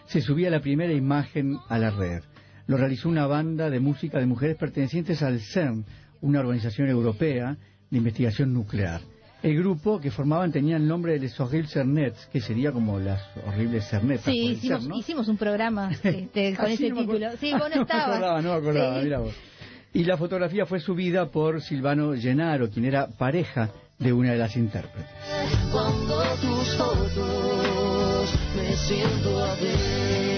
[0.07, 2.24] se subía la primera imagen a la red.
[2.65, 5.86] Lo realizó una banda de música de mujeres pertenecientes al CERN,
[6.22, 7.57] una organización europea
[7.89, 9.01] de investigación nuclear.
[9.41, 13.22] El grupo que formaban tenía el nombre de Les Horribles Cernets, que sería como las
[13.47, 14.26] horribles Cernetas.
[14.26, 14.97] Sí, hicimos, ser, ¿no?
[14.97, 17.28] hicimos un programa este, con Ah, sí, ese no título.
[17.39, 19.03] Sí, vos no No me acordaba, no me acordaba, Sí.
[19.05, 19.34] mira vos.
[19.93, 24.55] Y la fotografía fue subida por Silvano Llenaro, quien era pareja de una de las
[24.57, 25.09] intérpretes.
[25.72, 30.28] Cuando tus fotos me siento a ver.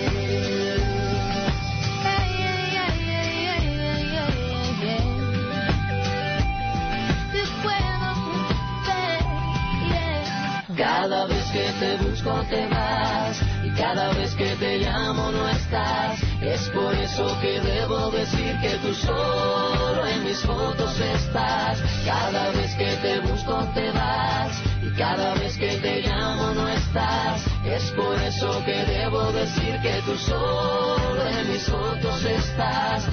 [10.82, 16.20] Cada vez que te busco te vas y cada vez que te llamo no estás.
[16.42, 21.78] Es por eso que debo decir que tú solo en mis fotos estás.
[22.04, 27.46] Cada vez que te busco te vas y cada vez que te llamo no estás.
[27.64, 33.08] Es por eso que debo decir que tú solo en mis fotos estás.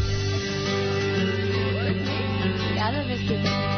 [2.77, 3.78] Cada vez que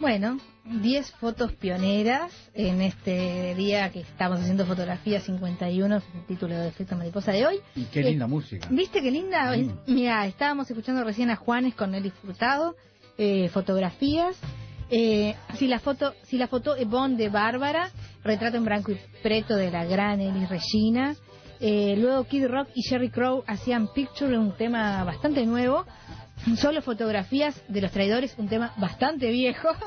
[0.00, 6.54] Bueno, 10 fotos pioneras en este día que estamos haciendo fotografía 51, es el título
[6.56, 7.56] de Efecto Mariposa de hoy.
[7.74, 8.68] Y qué Eh, linda música.
[8.70, 9.56] ¿Viste qué linda?
[9.56, 9.92] Mm.
[9.92, 12.76] Mira, estábamos escuchando recién a Juanes con Nelly Furtado,
[13.16, 14.36] eh, fotografías.
[14.90, 17.90] Eh, si la foto, si la foto Ebon de Bárbara,
[18.22, 21.16] retrato en blanco y preto de la gran Eli Regina.
[21.60, 25.84] Eh, luego Kid Rock y Jerry Crow hacían Picture, un tema bastante nuevo.
[26.56, 29.68] Solo fotografías de los traidores, un tema bastante viejo.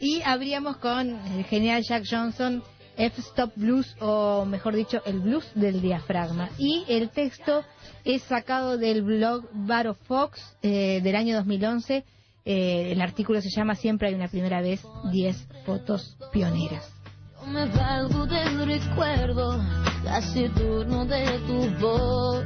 [0.00, 2.62] Y abríamos con el genial Jack Johnson,
[2.96, 6.50] F-Stop Blues, o mejor dicho, el blues del diafragma.
[6.56, 7.64] Y el texto
[8.04, 12.04] es sacado del blog Baro Fox eh, del año 2011.
[12.44, 14.80] Eh, el artículo se llama Siempre hay una primera vez,
[15.10, 16.92] 10 fotos pioneras.
[17.46, 19.60] Me valgo del recuerdo,
[20.04, 22.44] casi de tu voz.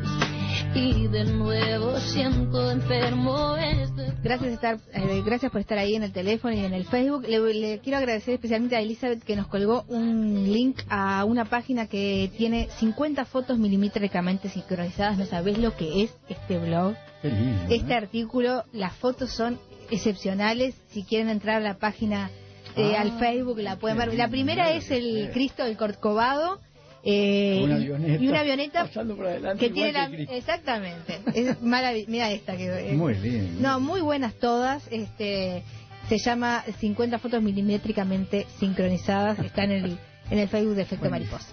[0.74, 6.12] Y de nuevo siento enfermo este Gracias, estar, eh, gracias por estar ahí en el
[6.12, 7.24] teléfono y en el Facebook.
[7.28, 11.88] Le, le quiero agradecer especialmente a Elizabeth que nos colgó un link a una página
[11.88, 15.18] que tiene 50 fotos milimétricamente sincronizadas.
[15.18, 16.94] No sabés lo que es este blog.
[17.22, 17.74] Lindo.
[17.74, 17.96] Este ¿eh?
[17.96, 19.58] artículo, las fotos son
[19.90, 20.74] excepcionales.
[20.88, 22.30] Si quieren entrar a la página,
[22.76, 24.14] eh, Ah, al Facebook, la pueden ver.
[24.14, 25.30] La primera es el.
[25.32, 26.58] Cristo del Corcovado.
[27.05, 28.22] Eh, Una y- avioneta.
[28.24, 31.18] y una avioneta pasando por adelante que tiene la, exactamente.
[31.34, 33.61] Es mira esta que eh, Muy bien.
[33.61, 34.86] no muy buenas todas.
[34.90, 35.62] Este
[36.09, 39.38] se llama 50 fotos milimétricamente sincronizadas.
[39.40, 39.98] Está en el
[40.30, 41.48] en el Facebook de Efecto Mariposa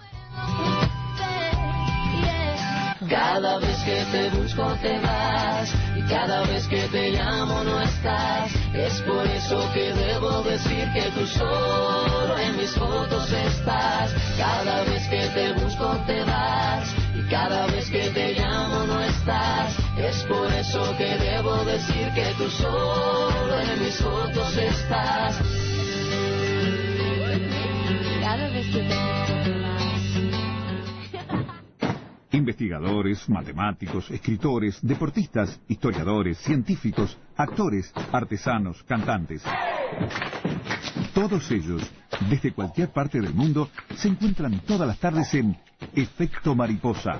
[3.09, 8.51] Cada vez que te busco te vas y cada vez que te llamo no estás.
[8.71, 14.13] Es por eso que debo decir que tú solo en mis fotos estás.
[14.37, 19.73] Cada vez que te busco te vas y cada vez que te llamo no estás.
[19.97, 25.35] Es por eso que debo decir que tú solo en mis fotos estás.
[28.21, 29.38] Cada vez que te.
[32.31, 39.43] Investigadores, matemáticos, escritores, deportistas, historiadores, científicos, actores, artesanos, cantantes.
[41.13, 41.81] Todos ellos,
[42.29, 45.57] desde cualquier parte del mundo, se encuentran todas las tardes en
[45.95, 47.17] Efecto Mariposa.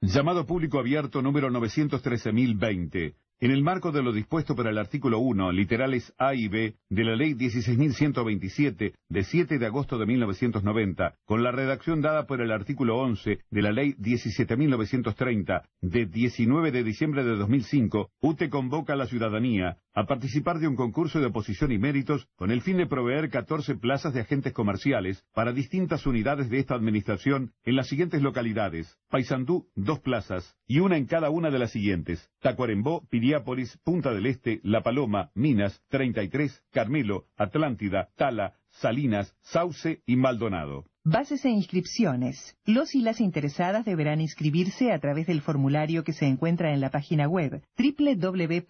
[0.00, 3.14] Llamado público abierto número 913.020.
[3.42, 7.04] En el marco de lo dispuesto por el artículo 1, literales A y B, de
[7.04, 12.52] la Ley 16.127, de 7 de agosto de 1990, con la redacción dada por el
[12.52, 18.96] artículo 11 de la Ley 17.930, de 19 de diciembre de 2005, UTE convoca a
[18.96, 22.86] la ciudadanía a participar de un concurso de oposición y méritos con el fin de
[22.86, 28.22] proveer 14 plazas de agentes comerciales para distintas unidades de esta administración en las siguientes
[28.22, 28.98] localidades.
[29.10, 32.30] Paysandú, dos plazas, y una en cada una de las siguientes.
[32.40, 40.16] Tacuarembó, Piriápolis, Punta del Este, La Paloma, Minas, 33, Carmelo, Atlántida, Tala, Salinas, Sauce y
[40.16, 40.84] Maldonado.
[41.04, 42.56] Bases e inscripciones.
[42.64, 46.90] Los y las interesadas deberán inscribirse a través del formulario que se encuentra en la
[46.90, 48.64] página web www.ute.com.ui,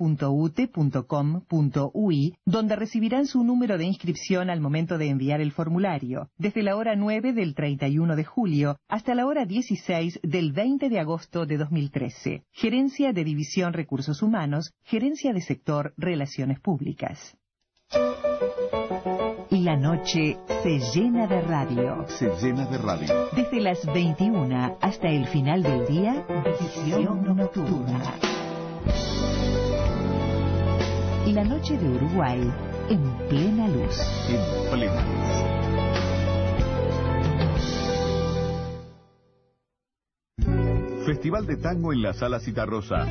[2.47, 6.97] donde recibirán su número de inscripción al momento de enviar el formulario, desde la hora
[6.97, 12.45] 9 del 31 de julio hasta la hora 16 del 20 de agosto de 2013.
[12.51, 17.37] Gerencia de División Recursos Humanos, Gerencia de Sector Relaciones Públicas.
[19.53, 22.07] La noche se llena de radio.
[22.09, 23.29] Se llena de radio.
[23.37, 26.25] Desde las 21 hasta el final del día,
[26.59, 28.01] visión nocturna.
[31.27, 32.51] La noche de Uruguay
[32.89, 33.95] en plena luz.
[34.31, 35.62] En plena luz.
[41.05, 43.07] Festival de Tango en la Sala Citarrosa.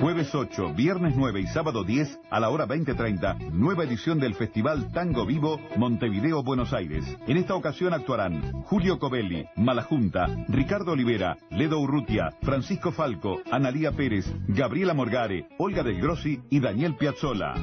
[0.00, 3.52] Jueves 8, viernes 9 y sábado 10 a la hora 20.30.
[3.52, 7.04] Nueva edición del Festival Tango Vivo Montevideo, Buenos Aires.
[7.26, 14.26] En esta ocasión actuarán Julio Covelli, Malajunta, Ricardo Olivera, Ledo Urrutia, Francisco Falco, Analía Pérez,
[14.48, 17.54] Gabriela Morgare, Olga del Grossi y Daniel Piazzola.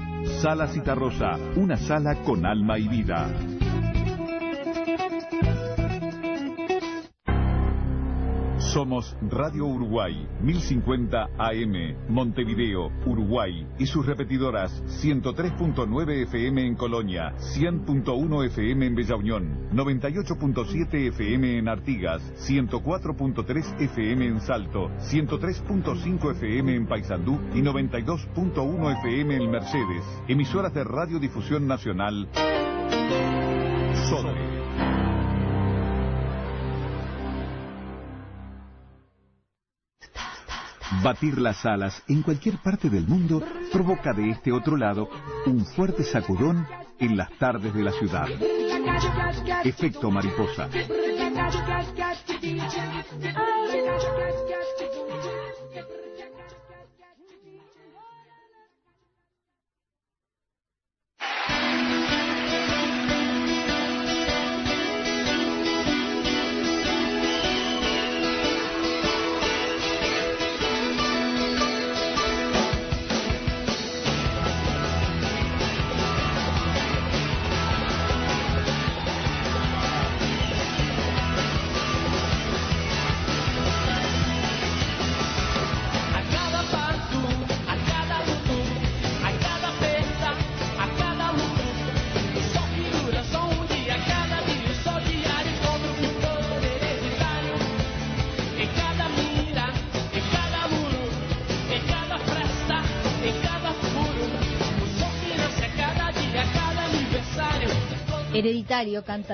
[0.42, 3.30] Sala Citarrosa, una sala con alma y vida.
[8.74, 18.46] Somos Radio Uruguay, 1050 AM, Montevideo, Uruguay, y sus repetidoras 103.9 FM en Colonia, 100.1
[18.46, 26.86] FM en Bella Unión, 98.7 FM en Artigas, 104.3 FM en Salto, 103.5 FM en
[26.86, 30.04] Paysandú y 92.1 FM en Mercedes.
[30.28, 32.30] Emisoras de Radiodifusión Nacional.
[41.04, 45.08] Batir las alas en cualquier parte del mundo provoca de este otro lado
[45.46, 46.68] un fuerte sacudón
[47.00, 48.28] en las tardes de la ciudad.
[49.64, 50.68] Efecto mariposa.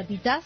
[0.08, 0.46] Titás,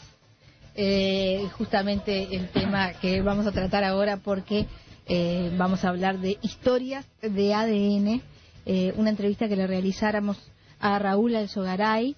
[0.73, 4.65] eh, justamente el tema que vamos a tratar ahora porque
[5.05, 8.23] eh, vamos a hablar de historias de ADN,
[8.65, 10.39] eh, una entrevista que le realizáramos
[10.79, 12.15] a Raúl Alzogaray,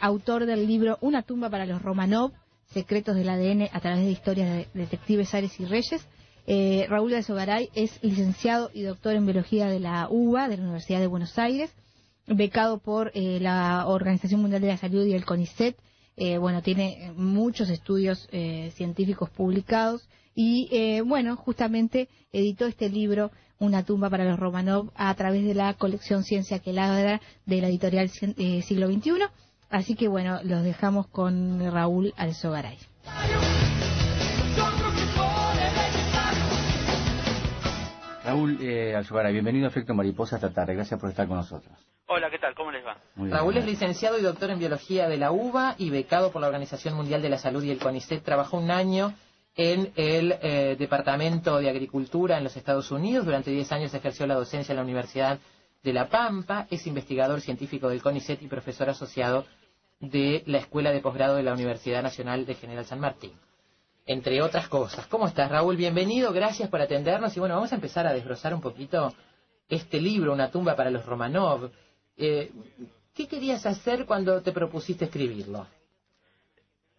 [0.00, 2.32] autor del libro Una tumba para los Romanov,
[2.72, 6.08] secretos del ADN a través de historias de detectives Ares y Reyes.
[6.88, 11.06] Raúl Alzogaray es licenciado y doctor en biología de la UBA, de la Universidad de
[11.06, 11.70] Buenos Aires,
[12.26, 15.76] becado por eh, la Organización Mundial de la Salud y el CONICET.
[16.16, 23.32] Eh, bueno, tiene muchos estudios eh, científicos publicados y, eh, bueno, justamente editó este libro,
[23.58, 27.68] Una tumba para los Romanov, a través de la colección Ciencia que ladra de la
[27.68, 29.12] editorial eh, Siglo XXI.
[29.70, 32.76] Así que, bueno, los dejamos con Raúl Alzogaray.
[38.26, 39.00] Raúl eh,
[39.30, 40.74] bienvenido a Efecto Mariposa esta tarde.
[40.74, 41.72] Gracias por estar con nosotros.
[42.08, 42.56] Hola, ¿qué tal?
[42.56, 42.98] ¿Cómo les va?
[43.14, 43.38] Muy bien.
[43.38, 46.94] Raúl es licenciado y doctor en biología de la UBA y becado por la Organización
[46.94, 48.24] Mundial de la Salud y el CONICET.
[48.24, 49.14] Trabajó un año
[49.54, 53.26] en el eh, Departamento de Agricultura en los Estados Unidos.
[53.26, 55.38] Durante 10 años ejerció la docencia en la Universidad
[55.84, 56.66] de La Pampa.
[56.68, 59.46] Es investigador científico del CONICET y profesor asociado
[60.00, 63.30] de la Escuela de Posgrado de la Universidad Nacional de General San Martín.
[64.08, 65.08] Entre otras cosas.
[65.08, 65.76] ¿Cómo estás, Raúl?
[65.76, 67.36] Bienvenido, gracias por atendernos.
[67.36, 69.12] Y bueno, vamos a empezar a desbrozar un poquito
[69.68, 71.72] este libro, Una tumba para los Romanov.
[72.16, 72.52] Eh,
[73.12, 75.66] ¿Qué querías hacer cuando te propusiste escribirlo?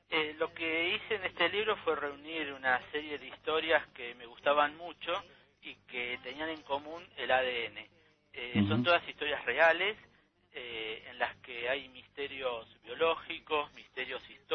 [0.09, 4.25] Eh, lo que hice en este libro fue reunir una serie de historias que me
[4.25, 5.13] gustaban mucho
[5.61, 7.87] y que tenían en común el ADN.
[8.33, 9.97] Eh, Son todas historias reales
[10.53, 14.46] eh, en las que hay misterios biológicos, misterios históricos,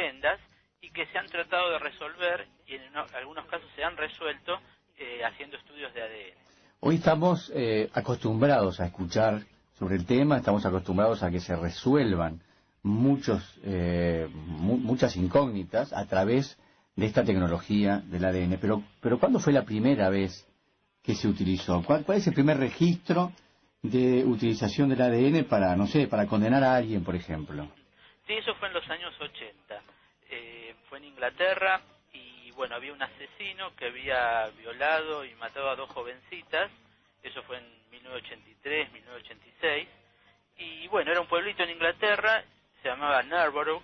[0.00, 0.38] leyendas,
[0.82, 4.58] y que se han tratado de resolver y en uno- algunos casos se han resuelto
[4.98, 6.34] eh, haciendo estudios de ADN.
[6.80, 9.40] Hoy estamos eh, acostumbrados a escuchar
[9.78, 12.40] sobre el tema, estamos acostumbrados a que se resuelvan
[12.82, 16.58] muchos, eh, mu- muchas incógnitas a través
[16.94, 18.58] de esta tecnología del ADN.
[18.60, 20.46] Pero, pero ¿cuándo fue la primera vez
[21.02, 21.82] que se utilizó?
[21.82, 23.32] ¿Cuál, cuál es el primer registro
[23.82, 27.68] de utilización del ADN para, no sé, para condenar a alguien, por ejemplo?
[28.26, 29.82] Sí, eso fue en los años 80.
[31.16, 31.80] Inglaterra
[32.12, 36.70] y bueno, había un asesino que había violado y matado a dos jovencitas.
[37.22, 39.88] Eso fue en 1983, 1986.
[40.58, 42.44] Y bueno, era un pueblito en Inglaterra,
[42.82, 43.82] se llamaba Narborough.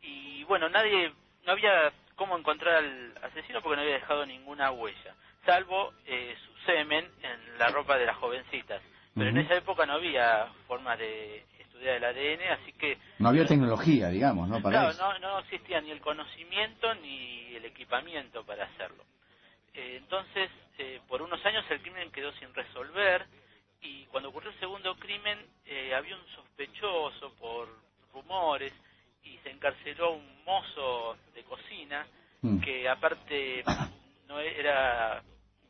[0.00, 1.12] Y bueno, nadie,
[1.44, 6.56] no había cómo encontrar al asesino porque no había dejado ninguna huella, salvo eh, su
[6.64, 8.80] semen en la ropa de las jovencitas.
[9.14, 11.44] Pero en esa época no había forma de
[11.80, 14.60] estudiar el ADN, así que No había tecnología, digamos, ¿no?
[14.62, 15.02] Para Claro, eso.
[15.02, 19.04] no, no existía ni el conocimiento ni el equipamiento para hacerlo.
[19.74, 23.26] Eh, entonces, eh, por unos años el crimen quedó sin resolver
[23.82, 27.68] y cuando ocurrió el segundo crimen eh, había un sospechoso por
[28.12, 28.72] rumores
[29.24, 32.06] y se encarceló a un mozo de cocina
[32.42, 32.60] Mm.
[32.60, 33.62] que aparte
[34.26, 35.22] no era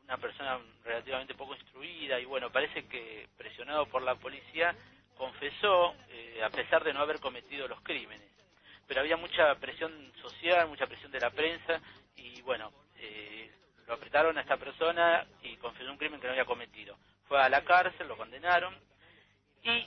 [0.05, 4.73] una persona relativamente poco instruida y bueno, parece que presionado por la policía
[5.21, 8.27] confesó eh, a pesar de no haber cometido los crímenes.
[8.87, 11.79] Pero había mucha presión social, mucha presión de la prensa
[12.17, 13.53] y bueno, eh,
[13.87, 16.97] lo apretaron a esta persona y confesó un crimen que no había cometido.
[17.29, 18.75] Fue a la cárcel, lo condenaron
[19.63, 19.85] y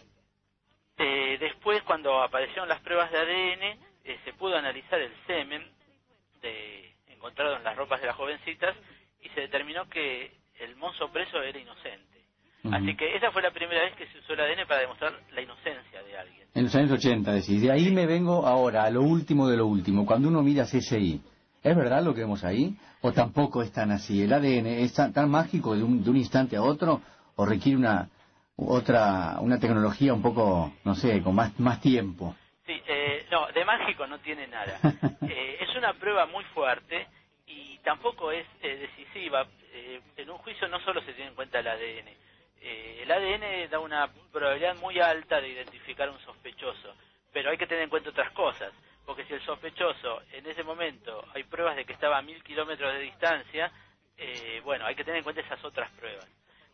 [1.00, 3.64] eh, después cuando aparecieron las pruebas de ADN
[4.04, 5.68] eh, se pudo analizar el semen
[6.42, 8.76] de, encontrado en las ropas de las jovencitas
[9.20, 12.13] y se determinó que el mozo preso era inocente.
[12.72, 15.42] Así que esa fue la primera vez que se usó el ADN para demostrar la
[15.42, 16.48] inocencia de alguien.
[16.56, 17.62] En los años 80, decís.
[17.62, 20.06] De ahí me vengo ahora a lo último de lo último.
[20.06, 21.22] Cuando uno mira CSI,
[21.62, 22.76] ¿es verdad lo que vemos ahí?
[23.02, 24.24] ¿O tampoco es tan así?
[24.24, 27.02] ¿El ADN es tan, tan mágico de un, de un instante a otro?
[27.36, 28.08] ¿O requiere una
[28.56, 32.36] otra una tecnología un poco, no sé, con más, más tiempo?
[32.66, 34.80] Sí, eh, no, de mágico no tiene nada.
[35.28, 37.08] Eh, es una prueba muy fuerte
[37.48, 39.48] y tampoco es eh, decisiva.
[39.74, 42.10] Eh, en un juicio no solo se tiene en cuenta el ADN.
[42.66, 46.96] Eh, el ADN da una probabilidad muy alta de identificar a un sospechoso,
[47.34, 48.72] pero hay que tener en cuenta otras cosas.
[49.06, 52.94] Porque si el sospechoso en ese momento hay pruebas de que estaba a mil kilómetros
[52.94, 53.70] de distancia,
[54.18, 56.26] eh, bueno, hay que tener en cuenta esas otras pruebas.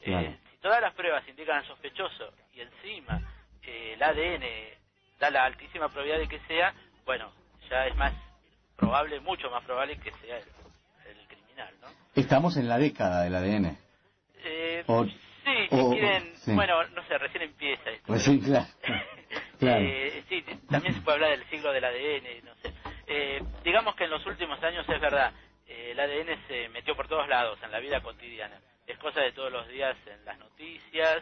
[0.02, 3.20] Eh, si todas las pruebas indican al sospechoso y encima
[3.64, 4.46] eh, el ADN
[5.20, 6.72] da la altísima probabilidad de que sea,
[7.04, 7.32] bueno,
[7.68, 8.14] ya es más
[8.76, 10.46] probable, mucho más probable que sea el,
[11.18, 11.88] el criminal, ¿no?
[12.14, 13.78] Estamos en la década del ADN.
[14.44, 15.06] Eh, O-
[15.54, 16.54] sí, o- quieren, sí.
[16.54, 18.08] bueno, no sé, recién empieza esto.
[18.08, 18.66] Pues sí, claro.
[19.60, 19.82] claro.
[19.86, 22.74] Eh, sí, también se puede hablar del siglo del ADN, no sé.
[23.08, 25.34] Eh, digamos que en los últimos años es verdad,
[25.68, 28.60] eh, el ADN se metió por todos lados en la vida cotidiana.
[28.88, 31.22] Es cosa de todos los días en las noticias,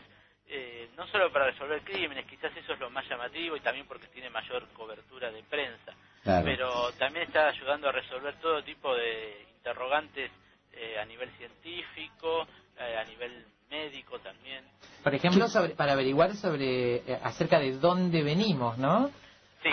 [0.49, 4.07] eh, no solo para resolver crímenes, quizás eso es lo más llamativo y también porque
[4.07, 5.93] tiene mayor cobertura de prensa,
[6.23, 6.45] Claro.
[6.45, 10.31] pero también está ayudando a resolver todo tipo de interrogantes
[10.73, 12.47] eh, a nivel científico,
[12.79, 14.63] a nivel médico también.
[15.03, 19.09] Por ejemplo, sobre- para averiguar sobre eh, acerca de dónde venimos, ¿no?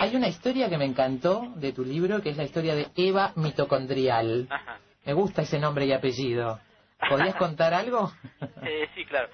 [0.01, 3.33] Hay una historia que me encantó de tu libro, que es la historia de Eva
[3.37, 4.49] mitocondrial.
[4.51, 4.79] Ajá.
[5.05, 6.59] Me gusta ese nombre y apellido.
[7.09, 8.11] ¿Podrías contar algo?
[8.63, 9.29] Eh, sí, claro.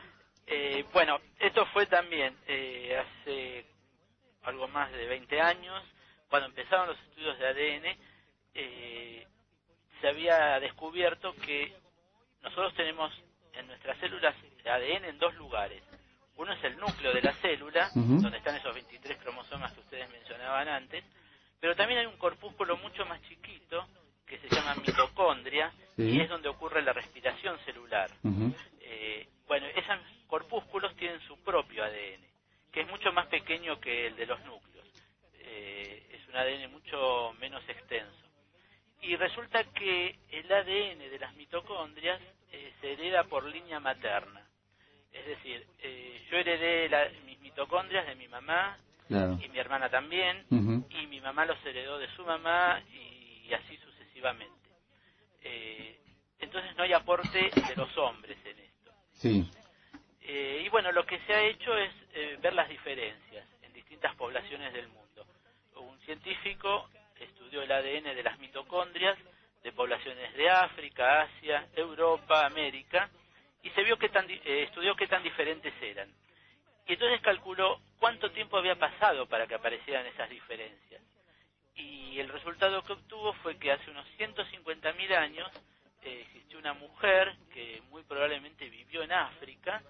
[0.47, 3.65] Eh, bueno, esto fue también eh, hace
[4.43, 5.83] algo más de 20 años,
[6.29, 7.99] cuando empezaron los estudios de ADN,
[8.55, 9.27] eh,
[10.01, 11.73] se había descubierto que
[12.43, 13.13] nosotros tenemos
[13.55, 14.35] en nuestras células
[14.69, 15.83] ADN en dos lugares.
[16.37, 20.69] Uno es el núcleo de la célula, donde están esos 23 cromosomas que ustedes mencionaban
[20.69, 21.05] antes,
[21.61, 23.87] pero también hay un corpúsculo mucho más chiquito
[24.27, 26.03] que se llama mitocondria Sí.
[26.17, 28.11] y es donde ocurre la respiración celular.
[28.81, 32.25] Eh, bueno, esos corpúsculos tienen su propio ADN,
[32.73, 34.87] que es mucho más pequeño que el de los núcleos.
[35.41, 38.17] Eh, es un ADN mucho menos extenso.
[39.03, 42.21] Y resulta que el ADN de las mitocondrias
[42.53, 44.40] eh, se hereda por línea materna.
[45.13, 48.79] Es decir, eh, yo heredé la- mis mitocondrias de mi mamá
[49.09, 49.39] Claro.
[49.43, 50.47] y mi hermana también,
[50.91, 54.69] y mi mamá los heredó de su mamá y, así sucesivamente.
[55.43, 55.99] Eh,
[56.39, 58.93] entonces no hay aporte de los hombres en esto.
[59.15, 59.51] Sí.
[60.23, 64.15] Eh, y bueno, lo que se ha hecho es eh, ver las diferencias en distintas
[64.15, 65.27] poblaciones del mundo.
[65.77, 66.89] Un científico
[67.19, 69.19] estudió el ADN de las mitocondrias
[69.65, 73.11] de poblaciones de África, Asia, Europa, América,
[73.63, 76.09] y se vio que tan, eh, estudió qué tan diferentes eran.
[76.87, 81.03] Y entonces calculó cuánto tiempo había pasado para que aparecieran esas diferencias.
[81.77, 85.49] Y el resultado que obtuvo fue que hace unos 150.000 años
[86.03, 89.83] eh, existió una mujer que muy probablemente vivió en África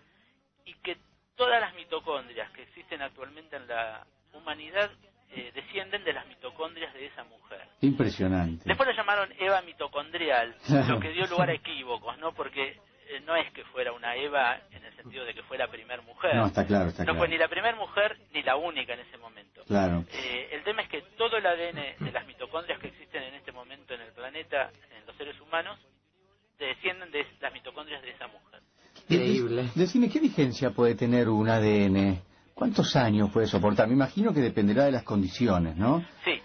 [0.64, 0.98] y que
[1.36, 4.90] todas las mitocondrias que existen actualmente en la humanidad
[5.30, 7.62] eh, descienden de las mitocondrias de esa mujer.
[7.80, 8.64] Impresionante.
[8.66, 10.94] Después la llamaron Eva mitocondrial, Claro.
[10.94, 12.32] lo que dio lugar a equívocos, ¿no?
[12.34, 12.76] Porque
[13.26, 16.36] no es que fuera una Eva en el sentido de que fue la primer mujer.
[16.36, 17.18] No, está claro, está No claro.
[17.18, 19.64] fue ni la primera mujer ni la única en ese momento.
[19.64, 20.04] Claro.
[20.12, 23.52] Eh, el tema es que todo el ADN de las mitocondrias que existen en este
[23.52, 25.78] momento en el planeta, en los seres humanos,
[26.58, 28.60] descienden de las mitocondrias de esa mujer.
[29.08, 29.62] Increíble.
[29.74, 32.22] De- Decime, ¿qué vigencia puede tener un ADN?
[32.54, 33.88] ¿Cuántos años puede soportar?
[33.88, 36.04] Me imagino que dependerá de las condiciones, ¿no?
[36.24, 36.40] Sí,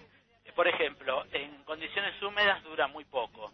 [0.56, 3.52] por ejemplo, en condiciones húmedas dura muy poco,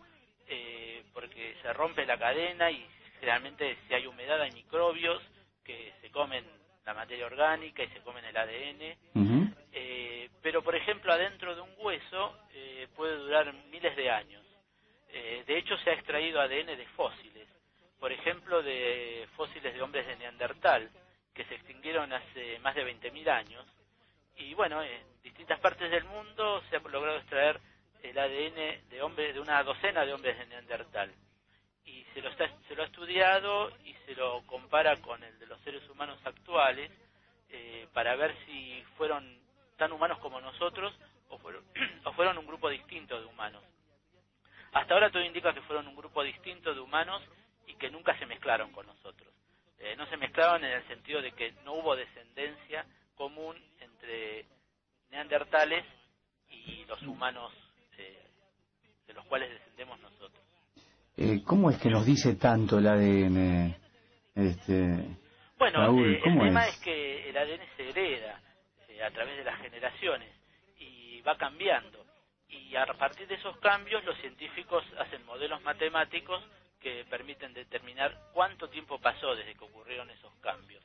[0.48, 2.86] eh, porque se rompe la cadena y
[3.22, 5.22] generalmente si hay humedad hay microbios
[5.64, 6.44] que se comen
[6.86, 8.98] la materia orgánica y se comen el ADN.
[9.74, 14.44] Eh, pero, por ejemplo, adentro de un hueso eh, puede durar miles de años.
[15.10, 17.48] Eh, de hecho, se ha extraído ADN de fósiles.
[18.00, 20.90] Por ejemplo, de fósiles de hombres de Neandertal,
[21.34, 23.66] que se extinguieron hace más de 20.000 años.
[24.38, 27.60] Y bueno, en distintas partes del mundo se ha logrado extraer
[28.02, 31.14] el ADN de hombres, de una docena de hombres de Neandertal.
[32.14, 35.60] Se lo, está, se lo ha estudiado y se lo compara con el de los
[35.62, 36.92] seres humanos actuales
[37.50, 39.40] eh, para ver si fueron
[39.78, 40.94] tan humanos como nosotros
[41.30, 41.64] o fueron,
[42.06, 43.64] o fueron un grupo distinto de humanos.
[44.74, 47.22] Hasta ahora todo indica que fueron un grupo distinto de humanos
[47.68, 49.34] y que nunca se mezclaron con nosotros.
[49.80, 52.86] Eh, no se mezclaron en el sentido de que no hubo descendencia
[53.16, 54.46] común entre
[55.10, 55.86] neandertales
[56.50, 57.52] y los humanos
[57.98, 58.30] eh,
[59.08, 60.41] de los cuales descendemos nosotros.
[61.18, 63.76] Eh, ¿Cómo es que nos dice tanto el ADN?
[64.36, 65.18] Este,
[65.58, 66.76] Bueno, Raúl, eh, el ¿cómo tema es?
[66.76, 66.80] es?
[66.82, 68.42] que el ADN se hereda
[68.88, 70.30] eh, a través de las generaciones
[70.80, 72.06] y va cambiando.
[72.50, 76.44] Y a partir de esos cambios los científicos hacen modelos matemáticos
[76.80, 80.84] que permiten determinar cuánto tiempo pasó desde que ocurrieron esos cambios.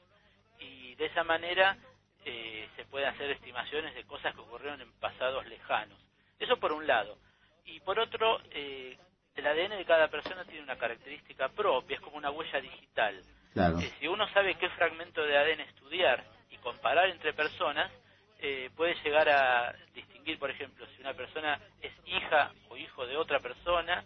[0.61, 1.77] Y de esa manera
[2.25, 5.99] eh, se pueden hacer estimaciones de cosas que ocurrieron en pasados lejanos.
[6.39, 7.17] Eso por un lado.
[7.65, 8.97] Y por otro, eh,
[9.37, 13.23] el ADN de cada persona tiene una característica propia, es como una huella digital.
[13.53, 13.79] Claro.
[13.79, 17.91] Eh, si uno sabe qué fragmento de ADN estudiar y comparar entre personas,
[18.39, 23.17] eh, puede llegar a distinguir, por ejemplo, si una persona es hija o hijo de
[23.17, 24.05] otra persona,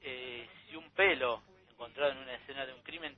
[0.00, 3.16] eh, si un pelo encontrado en una escena de un crimen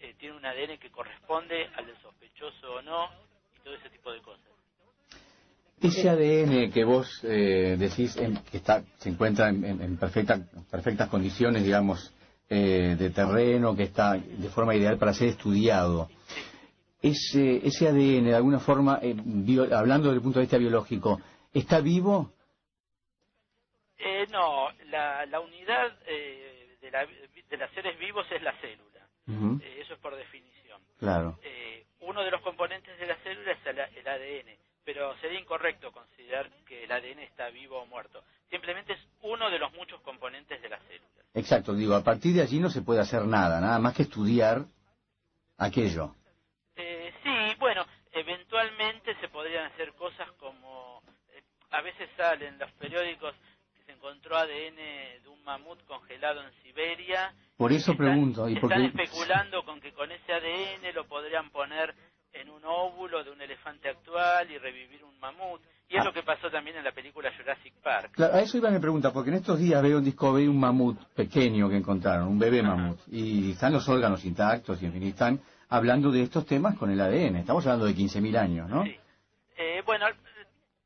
[0.00, 3.10] eh, tiene un ADN que corresponde al del sospechoso o no,
[3.56, 4.55] y todo ese tipo de cosas.
[5.80, 10.40] Ese ADN que vos eh, decís en- que está, se encuentra en, en- en perfecta-
[10.70, 12.12] perfectas condiciones, digamos,
[12.48, 16.08] eh, de terreno, que está de forma ideal para ser estudiado.
[17.02, 21.20] Ese, ese ADN, de alguna forma, eh, bio- hablando desde el punto de vista biológico,
[21.52, 22.32] ¿está vivo?
[23.98, 28.84] Eh, no, la, la unidad eh, de, la- de los seres vivos es la célula.
[29.80, 30.80] Eso es por definición.
[31.00, 31.38] Claro.
[31.42, 34.56] Eh, uno de los componentes de la célula es el, el ADN,
[34.86, 38.22] pero sería incorrecto considerar que el ADN está vivo o muerto.
[38.48, 41.10] Simplemente es uno de los muchos componentes de la célula.
[41.34, 44.64] Exacto, digo, a partir de allí no se puede hacer nada, nada más que estudiar
[45.58, 46.14] aquello.
[46.76, 51.02] Eh, sí, bueno, eventualmente se podrían hacer cosas como,
[51.34, 53.34] eh, a veces salen los periódicos
[53.74, 54.76] que se encontró ADN
[55.22, 57.34] de un mamut congelado en Siberia.
[57.56, 61.50] Por eso Están- pregunto, ¿y por Están especulando con que con ese ADN lo podrían
[61.50, 61.92] poner
[62.66, 65.60] óvulo de un elefante actual y revivir un mamut.
[65.88, 66.04] Y es Ah.
[66.04, 68.10] lo que pasó también en la película Jurassic Park.
[68.12, 70.98] Claro, a eso iba mi pregunta, porque en estos días veo en Discovery un mamut
[71.14, 75.40] pequeño que encontraron, un bebé mamut, y están los órganos intactos, y en fin, están
[75.68, 77.36] hablando de estos temas con el ADN.
[77.36, 78.84] Estamos hablando de 15.000 años, ¿no?
[79.58, 80.06] Eh, bueno,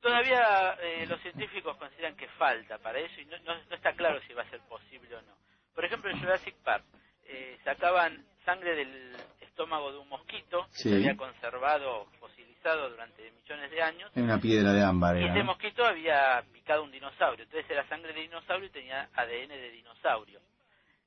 [0.01, 4.21] todavía eh, los científicos consideran que falta para eso y no, no- no está claro
[4.27, 5.33] si va a ser posible o no.
[5.75, 6.85] Por ejemplo, en Jurassic Park
[7.27, 9.17] eh, sacaban sangre del
[9.61, 10.89] estómago de un mosquito que Sí.
[10.89, 15.17] se había conservado fosilizado durante millones de años En una piedra de ámbar.
[15.17, 15.45] y era, ese ¿no?
[15.45, 20.41] mosquito había picado un dinosaurio, entonces era sangre de dinosaurio y tenía ADN de dinosaurio.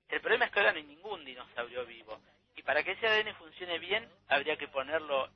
[0.08, 2.20] El problema es que ahora no hay ningún dinosaurio vivo
[2.56, 5.30] y para que ese ADN funcione bien habría que ponerlo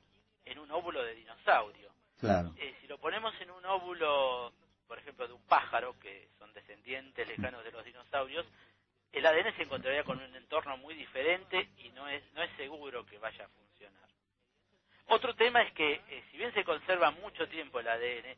[0.44, 1.90] en un óvulo de dinosaurio.
[2.20, 2.52] Claro.
[2.56, 4.52] Eh, si lo ponemos en un óvulo,
[4.86, 8.46] por ejemplo, de un pájaro, que son descendientes lejanos de los dinosaurios,
[9.12, 13.04] el ADN se encontraría con un entorno muy diferente y no es, no es seguro
[13.06, 14.08] que vaya a funcionar.
[15.06, 18.36] Otro tema es que, eh, si bien se conserva mucho tiempo el ADN,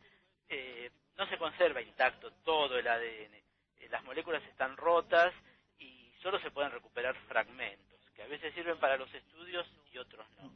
[0.48, 3.34] eh, no se conserva intacto todo el ADN.
[3.78, 5.32] Eh, las moléculas están rotas
[5.78, 10.26] y solo se pueden recuperar fragmentos, que a veces sirven para los estudios y otros
[10.38, 10.52] no.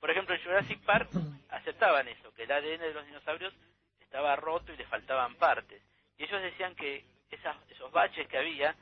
[0.00, 1.10] Por ejemplo, en Jurassic Park
[1.50, 3.54] aceptaban eso, que el ADN de los dinosaurios
[4.00, 5.82] estaba roto y le faltaban partes.
[6.18, 8.74] Y ellos decían que esas- esos baches que había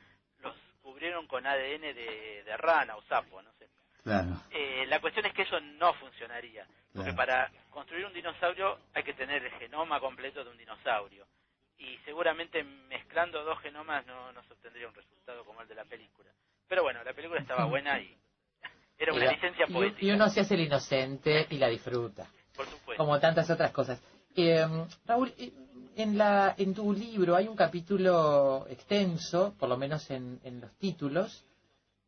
[0.85, 3.67] cubrieron con ADN de, de rana o sapo, no sé.
[4.03, 4.37] Claro.
[4.51, 7.15] Eh, la cuestión es que eso no funcionaría, porque Claro.
[7.17, 11.25] para construir un dinosaurio hay que tener el genoma completo de un dinosaurio.
[11.79, 15.85] Y seguramente mezclando dos genomas no, no se obtendría un resultado como el de la
[15.85, 16.29] película.
[16.67, 18.15] Pero bueno, la película estaba buena y
[18.99, 20.05] era una Y- licencia poética.
[20.05, 22.27] Y uno se hace el inocente y la disfruta.
[22.55, 23.03] Por supuesto.
[23.03, 23.99] Como tantas otras cosas.
[24.35, 24.63] Eh,
[25.05, 25.51] Raúl, eh,
[25.95, 30.71] en, la, en tu libro hay un capítulo extenso, por lo menos en, en los
[30.77, 31.43] títulos,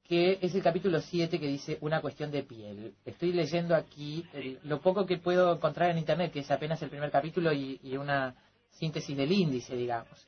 [0.08, 2.94] que es el capítulo 7 que dice una cuestión de piel.
[3.06, 6.90] Estoy leyendo aquí el- lo poco que puedo encontrar en Internet, que es apenas el
[6.90, 8.36] primer capítulo y, y una
[8.72, 10.28] síntesis del índice, digamos.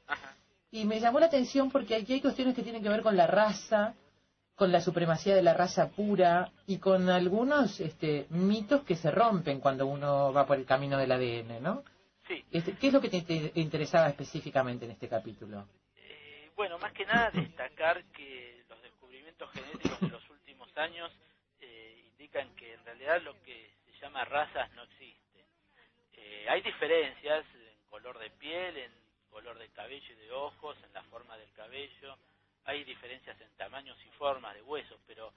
[0.71, 3.25] Y me llamó la atención porque aquí hay cuestiones que tienen que ver con la
[3.27, 3.95] raza,
[4.55, 9.61] con la supremacía de la raza pura y con algunos este, mitos que se rompen
[9.61, 11.83] cuando uno va por el camino del ADN, ¿no?
[12.29, 12.45] Sí.
[12.51, 15.67] Este, ¿Qué es lo que te, te interesaba específicamente en este capítulo?
[15.95, 21.11] Eh, bueno, más que nada destacar que los descubrimientos genéticos de los últimos años
[21.59, 25.43] eh, indican que en realidad lo que se llama razas no existe.
[26.13, 28.91] Eh, hay diferencias en color de piel, en
[29.31, 32.15] color de cabello y de ojos, en la forma del cabello,
[32.65, 35.33] hay diferencias en tamaños y formas de huesos, pero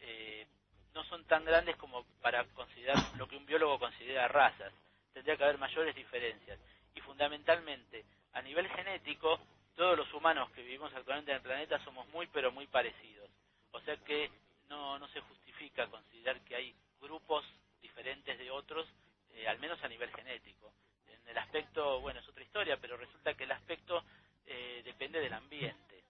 [0.00, 0.46] eh,
[0.94, 4.72] no son tan grandes como para considerar lo que un biólogo considera razas.
[5.16, 6.58] Tendría que haber mayores diferencias.
[6.94, 9.40] Y fundamentalmente, a nivel genético,
[9.74, 13.30] todos los humanos que vivimos actualmente en el planeta somos muy pero muy parecidos.
[13.70, 14.30] O sea que
[14.68, 17.46] no, no se justifica considerar que hay grupos
[17.80, 18.86] diferentes de otros,
[19.30, 20.70] eh, al menos a nivel genético.
[21.08, 24.04] En el aspecto, bueno, es otra historia, pero resulta que el aspecto
[24.44, 26.04] eh, depende del ambiente.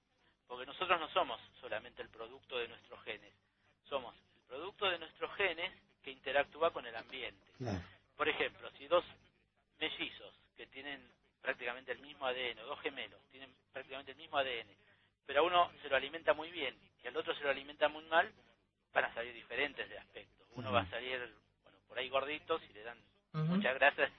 [0.48, 3.32] Porque nosotros no somos solamente el producto de nuestros genes,
[3.88, 5.72] somos el producto de nuestros genes
[6.02, 7.46] que interactúa con el ambiente.
[8.16, 9.04] Por ejemplo, si dos
[9.78, 11.00] mellizos que tienen
[11.42, 14.68] prácticamente el mismo ADN, o dos gemelos, tienen prácticamente el mismo ADN,
[15.26, 18.04] pero a uno se lo alimenta muy bien y al otro se lo alimenta muy
[18.04, 18.32] mal,
[18.92, 20.44] van a salir diferentes de aspecto.
[20.54, 21.18] Uno va a salir,
[21.62, 22.98] bueno, por ahí gorditos y le dan
[23.32, 24.10] muchas grasas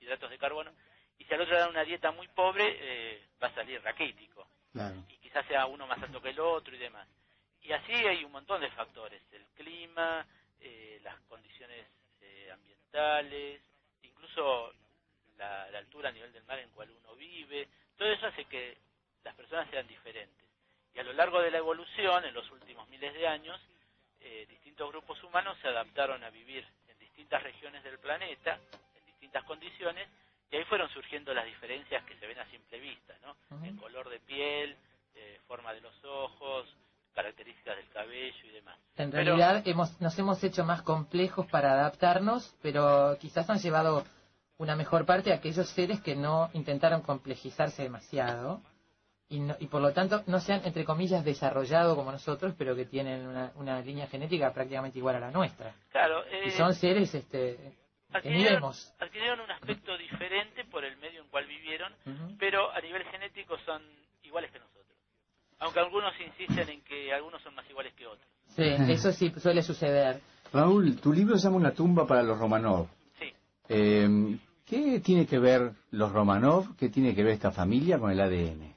[0.00, 0.72] y hidratos de carbono,
[1.18, 4.48] y si al otro le dan una dieta muy pobre, eh, va a salir raquítico
[4.72, 5.04] Claro.
[5.08, 7.06] y quizás sea uno más alto que el otro y demás.
[7.62, 10.26] Y así hay un montón de factores, el clima,
[10.60, 11.86] eh, las condiciones
[12.50, 13.60] ambientales,
[14.02, 14.72] incluso
[15.36, 18.76] la, la altura a nivel del mar en cual uno vive, todo eso hace que
[19.24, 20.46] las personas sean diferentes.
[20.94, 23.60] Y a lo largo de la evolución, en los últimos miles de años,
[24.20, 28.58] eh, distintos grupos humanos se adaptaron a vivir en distintas regiones del planeta,
[28.96, 30.08] en distintas condiciones,
[30.50, 33.36] y ahí fueron surgiendo las diferencias que se ven a simple vista, ¿no?
[33.64, 34.76] En color de piel,
[35.14, 36.66] eh, forma de los ojos,
[37.22, 38.78] características del cabello y demás.
[38.96, 44.04] En Pero- realidad hemos, nos hemos hecho más complejos para adaptarnos, pero quizás han llevado
[44.58, 48.62] una mejor parte a aquellos seres que no intentaron complejizarse demasiado
[49.28, 52.76] y, no- y por lo tanto no se han, entre comillas, desarrollado como nosotros, pero
[52.76, 55.74] que tienen una, una línea genética prácticamente igual a la nuestra.
[55.90, 57.76] Claro, eh, Y son seres este,
[58.12, 58.62] adquirieron,
[59.00, 61.92] adquirieron un aspecto diferente por el medio en cual vivieron,
[62.38, 63.82] pero a nivel genético son
[64.22, 64.77] iguales que nosotros.
[65.60, 68.26] Aunque algunos insisten en que algunos son más iguales que otros.
[68.56, 70.20] Sí, eso sí suele suceder.
[70.52, 72.88] Raúl, tu libro se llama Una tumba para los Romanov.
[73.18, 73.32] Sí.
[73.68, 76.76] Eh, ¿Qué tiene que ver los Romanov?
[76.76, 78.74] ¿Qué tiene que ver esta familia con el ADN?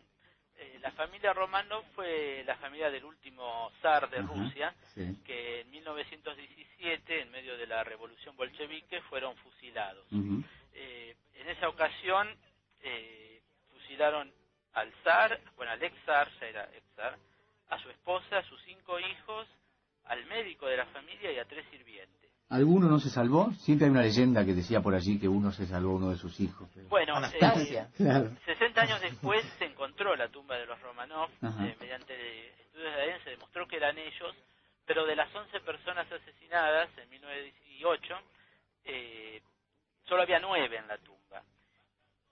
[0.58, 5.18] Eh, la familia Romanov fue la familia del último zar de Ajá, Rusia, sí.
[5.26, 10.06] que en 1917, en medio de la revolución bolchevique, fueron fusilados.
[10.12, 10.44] Ujú.
[10.74, 12.28] Eh, en esa ocasión
[12.84, 13.42] eh,
[13.74, 14.32] fusilaron
[14.74, 17.18] al zar, bueno, al ex zar, ya era ex zar,
[17.70, 19.48] a su esposa, a sus cinco hijos,
[20.06, 22.30] al médico de la familia y a tres sirvientes.
[22.50, 23.50] ¿Alguno no se salvó?
[23.54, 26.38] Siempre hay una leyenda que decía por allí que uno se salvó uno de sus
[26.42, 26.70] hijos.
[26.74, 27.84] pero- Bueno, Anastasia.
[27.84, 28.30] eh, Claro.
[28.46, 33.24] 60 años después se encontró la tumba de los Romanov, eh, mediante estudios de ADN
[33.24, 34.36] se demostró que eran ellos,
[34.86, 38.16] pero de las 11 personas asesinadas en 1918,
[38.84, 39.42] eh,
[40.04, 41.42] solo había nueve en la tumba,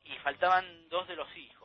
[0.04, 1.59] y faltaban dos de los hijos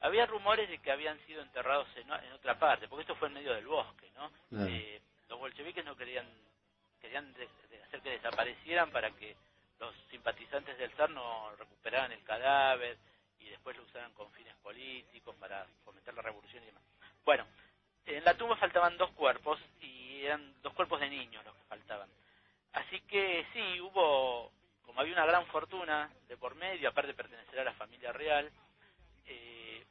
[0.00, 3.34] Había rumores de que habían sido enterrados en, en otra parte, porque esto fue en
[3.34, 4.30] medio del bosque, ¿no?
[4.68, 6.26] Eh, los bolcheviques no querían
[7.00, 9.36] querían de- de hacer que desaparecieran para que
[9.78, 12.96] los simpatizantes del zar no recuperaran el cadáver
[13.38, 16.82] y después lo usaran con fines políticos para fomentar la revolución y demás.
[17.24, 17.46] Bueno,
[18.06, 22.08] en la tumba faltaban dos cuerpos y eran dos cuerpos de niños los que faltaban.
[22.72, 24.50] Así que sí, hubo,
[24.84, 28.50] como había una gran fortuna de por medio, aparte de pertenecer a la familia real,
[29.26, 29.84] eh,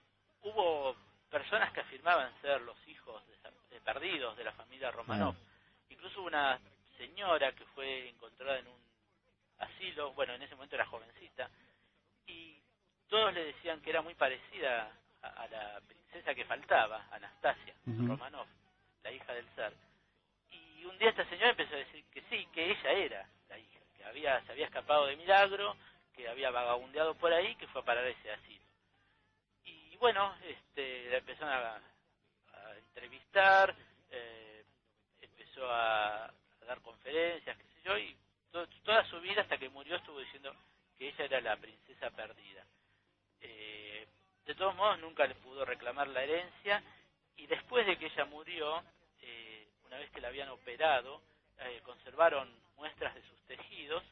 [0.44, 0.96] hubo
[1.30, 5.36] personas que afirmaban ser los hijos de perdidos de la familia Romanov.
[5.90, 6.60] Incluso una
[6.98, 8.80] señora que fue encontrada en un
[9.60, 11.50] asilo, bueno, en ese momento era jovencita,
[12.26, 12.60] y
[13.08, 14.92] todos le decían que era muy parecida
[15.22, 17.76] a, a la princesa que faltaba, Anastasia.
[17.86, 18.48] Romanov,
[19.04, 19.74] la hija del zar.
[20.50, 23.80] Y un día esta señora empezó a decir que sí, que ella era la hija,
[23.96, 25.76] que había, se había escapado de milagro,
[26.16, 28.65] que había vagabundeado por ahí, que fue a parar ese asilo.
[29.96, 31.82] Y bueno, este, la empezaron a,
[32.76, 33.74] entrevistar,
[34.12, 34.66] eh,
[35.22, 38.14] empezó a, a dar conferencias, qué sé yo, y
[38.52, 40.54] to- toda su vida hasta que murió estuvo diciendo
[40.98, 42.66] que ella era la princesa perdida.
[43.40, 44.06] Eh,
[44.46, 46.84] de todos modos nunca le pudo reclamar la herencia
[47.38, 48.84] y después de que ella murió,
[49.22, 51.22] eh, una vez que la habían operado,
[51.60, 54.04] eh, conservaron muestras de sus tejidos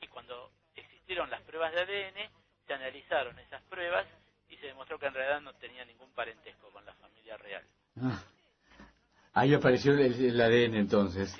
[0.00, 2.30] y cuando existieron las pruebas de ADN,
[2.68, 4.06] se analizaron esas pruebas
[4.54, 7.64] y se demostró que en realidad no tenía ningún parentesco con la familia real.
[8.00, 8.22] Ah.
[9.32, 11.36] Ahí apareció el, el ADN entonces.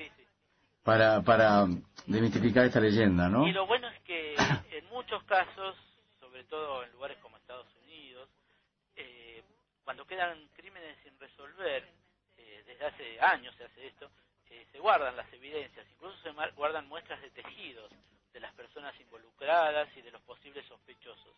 [0.82, 1.64] Para, para
[2.06, 3.46] desmitificar esta leyenda, ¿no?
[3.46, 4.34] Y lo bueno es que
[4.76, 5.76] en muchos casos,
[6.20, 8.28] sobre todo en lugares como Estados Unidos,
[8.96, 9.42] eh,
[9.84, 11.88] cuando quedan crímenes sin resolver,
[12.36, 14.10] eh, desde hace años se hace esto,
[14.50, 17.90] eh, se guardan las evidencias, incluso se guardan muestras de tejidos
[18.34, 21.34] de las personas involucradas y de los posibles sospechosos.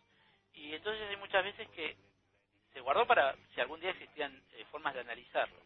[0.57, 1.95] Y entonces hay muchas veces que
[2.73, 5.59] se guardó para si algún día existían eh, formas de analizarlo.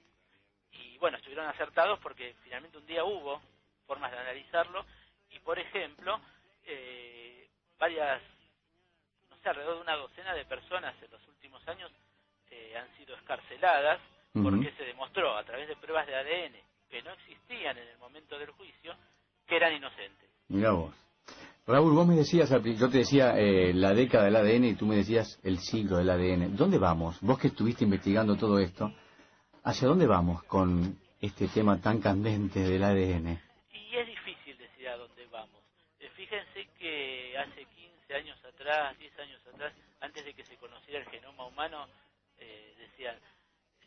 [0.71, 3.41] Y bueno, estuvieron acertados porque finalmente un día hubo
[3.85, 4.85] formas de analizarlo
[5.31, 6.19] y por ejemplo
[6.65, 8.21] eh, varias
[9.29, 11.91] no sé alrededor de una docena de personas en los últimos años
[12.51, 13.99] eh, han sido escarceladas
[14.31, 16.55] porque se demostró a través de pruebas de ADN
[16.89, 18.95] que no existían en el momento del juicio
[19.45, 21.00] que eran inocentes Mira vos.
[21.67, 24.95] Raúl, vos me decías, yo te decía eh, la década del ADN y tú me
[24.95, 26.55] decías el siglo del ADN.
[26.55, 27.19] ¿Dónde vamos?
[27.21, 28.91] Vos que estuviste investigando todo esto,
[29.63, 33.39] ¿hacia dónde vamos con este tema tan candente del ADN?
[33.71, 35.61] y es difícil decir a dónde vamos
[35.99, 40.99] Eh, fíjense que hace 15 años atrás 10 años atrás antes de que se conociera
[40.99, 41.87] el genoma humano
[42.39, 43.17] eh, decían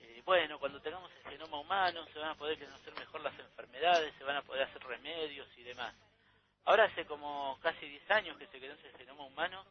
[0.00, 4.14] eh, bueno, cuando tengamos el genoma humano se van a poder conocer mejor las enfermedades,
[4.16, 5.94] se van a poder hacer remedios y demás.
[6.64, 9.64] Ahora hace como casi 10 años que se conoce el genoma humano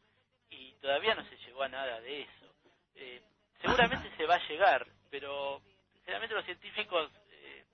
[0.49, 2.53] y todavía no se llegó a nada de eso.
[2.95, 3.21] Eh,
[3.61, 5.61] seguramente se va a llegar, pero
[6.01, 7.65] generalmente los científicos eh,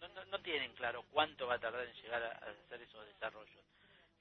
[0.00, 3.06] no, no, no tienen claro cuánto va a tardar en llegar a, a hacer esos
[3.06, 3.64] desarrollos.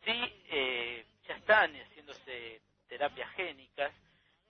[0.04, 3.92] Sí, eh, ya están haciéndose terapias génicas,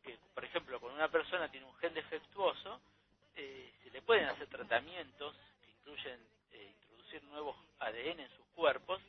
[0.03, 2.80] que por ejemplo con una persona tiene un gen defectuoso,
[3.35, 6.19] eh, se le pueden hacer tratamientos que incluyen
[7.07, 9.01] introducir nuevos ADN en sus cuerpos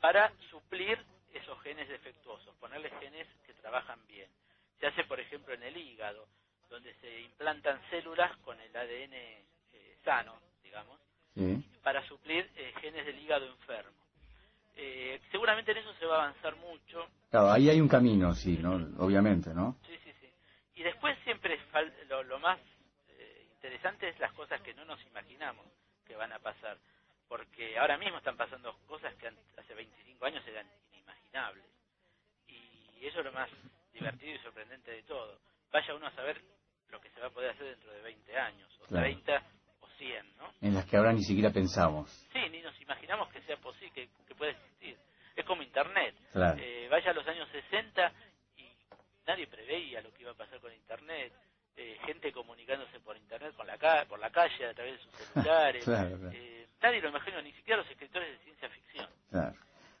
[0.00, 0.98] para suplir
[1.32, 4.28] esos genes defectuosos, ponerle genes que trabajan bien.
[4.80, 6.26] Se hace, por ejemplo, en el hígado,
[6.68, 10.98] donde se implantan células con el ADN eh, sano, digamos,
[11.34, 11.62] Sí.
[11.82, 13.96] para suplir eh, genes del hígado enfermo.
[14.74, 17.06] Eh, seguramente en eso se va a avanzar mucho.
[17.30, 18.74] Claro, ahí hay un camino, sí, ¿no?
[19.04, 19.76] Obviamente, ¿no?
[19.86, 20.28] Sí, sí, sí.
[20.76, 21.58] Y después siempre
[22.08, 22.58] lo, lo más
[23.10, 25.64] eh, interesante es las cosas que no nos imaginamos
[26.06, 26.76] que van a pasar.
[27.28, 31.64] Porque ahora mismo están pasando cosas que hace 25 años eran inimaginables.
[32.48, 33.50] Y eso es lo más
[33.92, 35.38] divertido y sorprendente de todo.
[35.70, 36.40] Vaya uno a saber
[36.90, 39.04] lo que se va a poder hacer dentro de 20 años, o Claro.
[39.04, 39.42] 30
[39.80, 40.52] o 100, ¿no?
[40.62, 42.10] En las que ahora ni siquiera pensamos.
[42.32, 44.98] Sí, ni nos imaginamos que sea posible, que, que pueda existir.
[45.36, 46.14] Es como Internet.
[46.32, 46.58] Claro.
[46.60, 48.12] Eh, vaya a los años 60
[48.56, 48.72] y
[49.26, 51.32] nadie preveía lo que iba a pasar con Internet.
[51.80, 55.14] Eh, gente comunicándose por Internet con la ca por la calle a través de sus
[55.32, 55.84] celulares.
[55.84, 56.30] Claro, claro.
[56.34, 59.06] Eh, nadie lo imagina, ni siquiera los escritores de ciencia ficción.
[59.30, 59.54] Claro.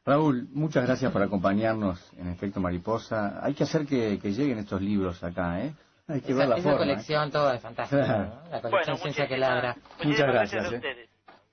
[0.04, 3.38] Raúl, muchas gracias por acompañarnos en Efecto Mariposa.
[3.44, 5.72] Hay que hacer que, que lleguen estos libros acá, ¿eh?
[6.08, 6.78] Hay que Esa, ver la esa forma.
[6.78, 8.42] colección toda es fantástica.
[8.50, 9.76] La colección Ciencia que Ladra.
[10.02, 10.72] Muchas gracias.
[10.72, 11.08] ¿eh?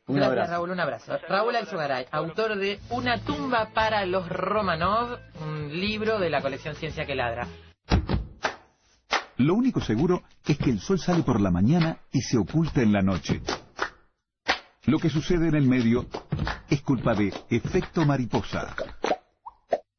[0.07, 0.51] Un Gracias, abrazo.
[0.53, 1.17] Raúl, un abrazo.
[1.27, 7.05] Raúl Alzugaray, autor de Una tumba para los Romanov, un libro de la colección Ciencia
[7.05, 7.47] que Ladra.
[9.37, 12.93] Lo único seguro es que el sol sale por la mañana y se oculta en
[12.93, 13.41] la noche.
[14.85, 16.05] Lo que sucede en el medio
[16.69, 18.75] es culpa de efecto mariposa.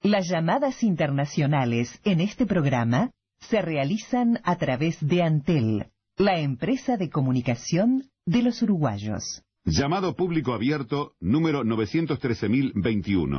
[0.03, 3.11] Las llamadas internacionales en este programa
[3.41, 5.87] se realizan a través de Antel,
[6.17, 9.43] la empresa de comunicación de los uruguayos.
[9.65, 13.35] Llamado público abierto número 913021.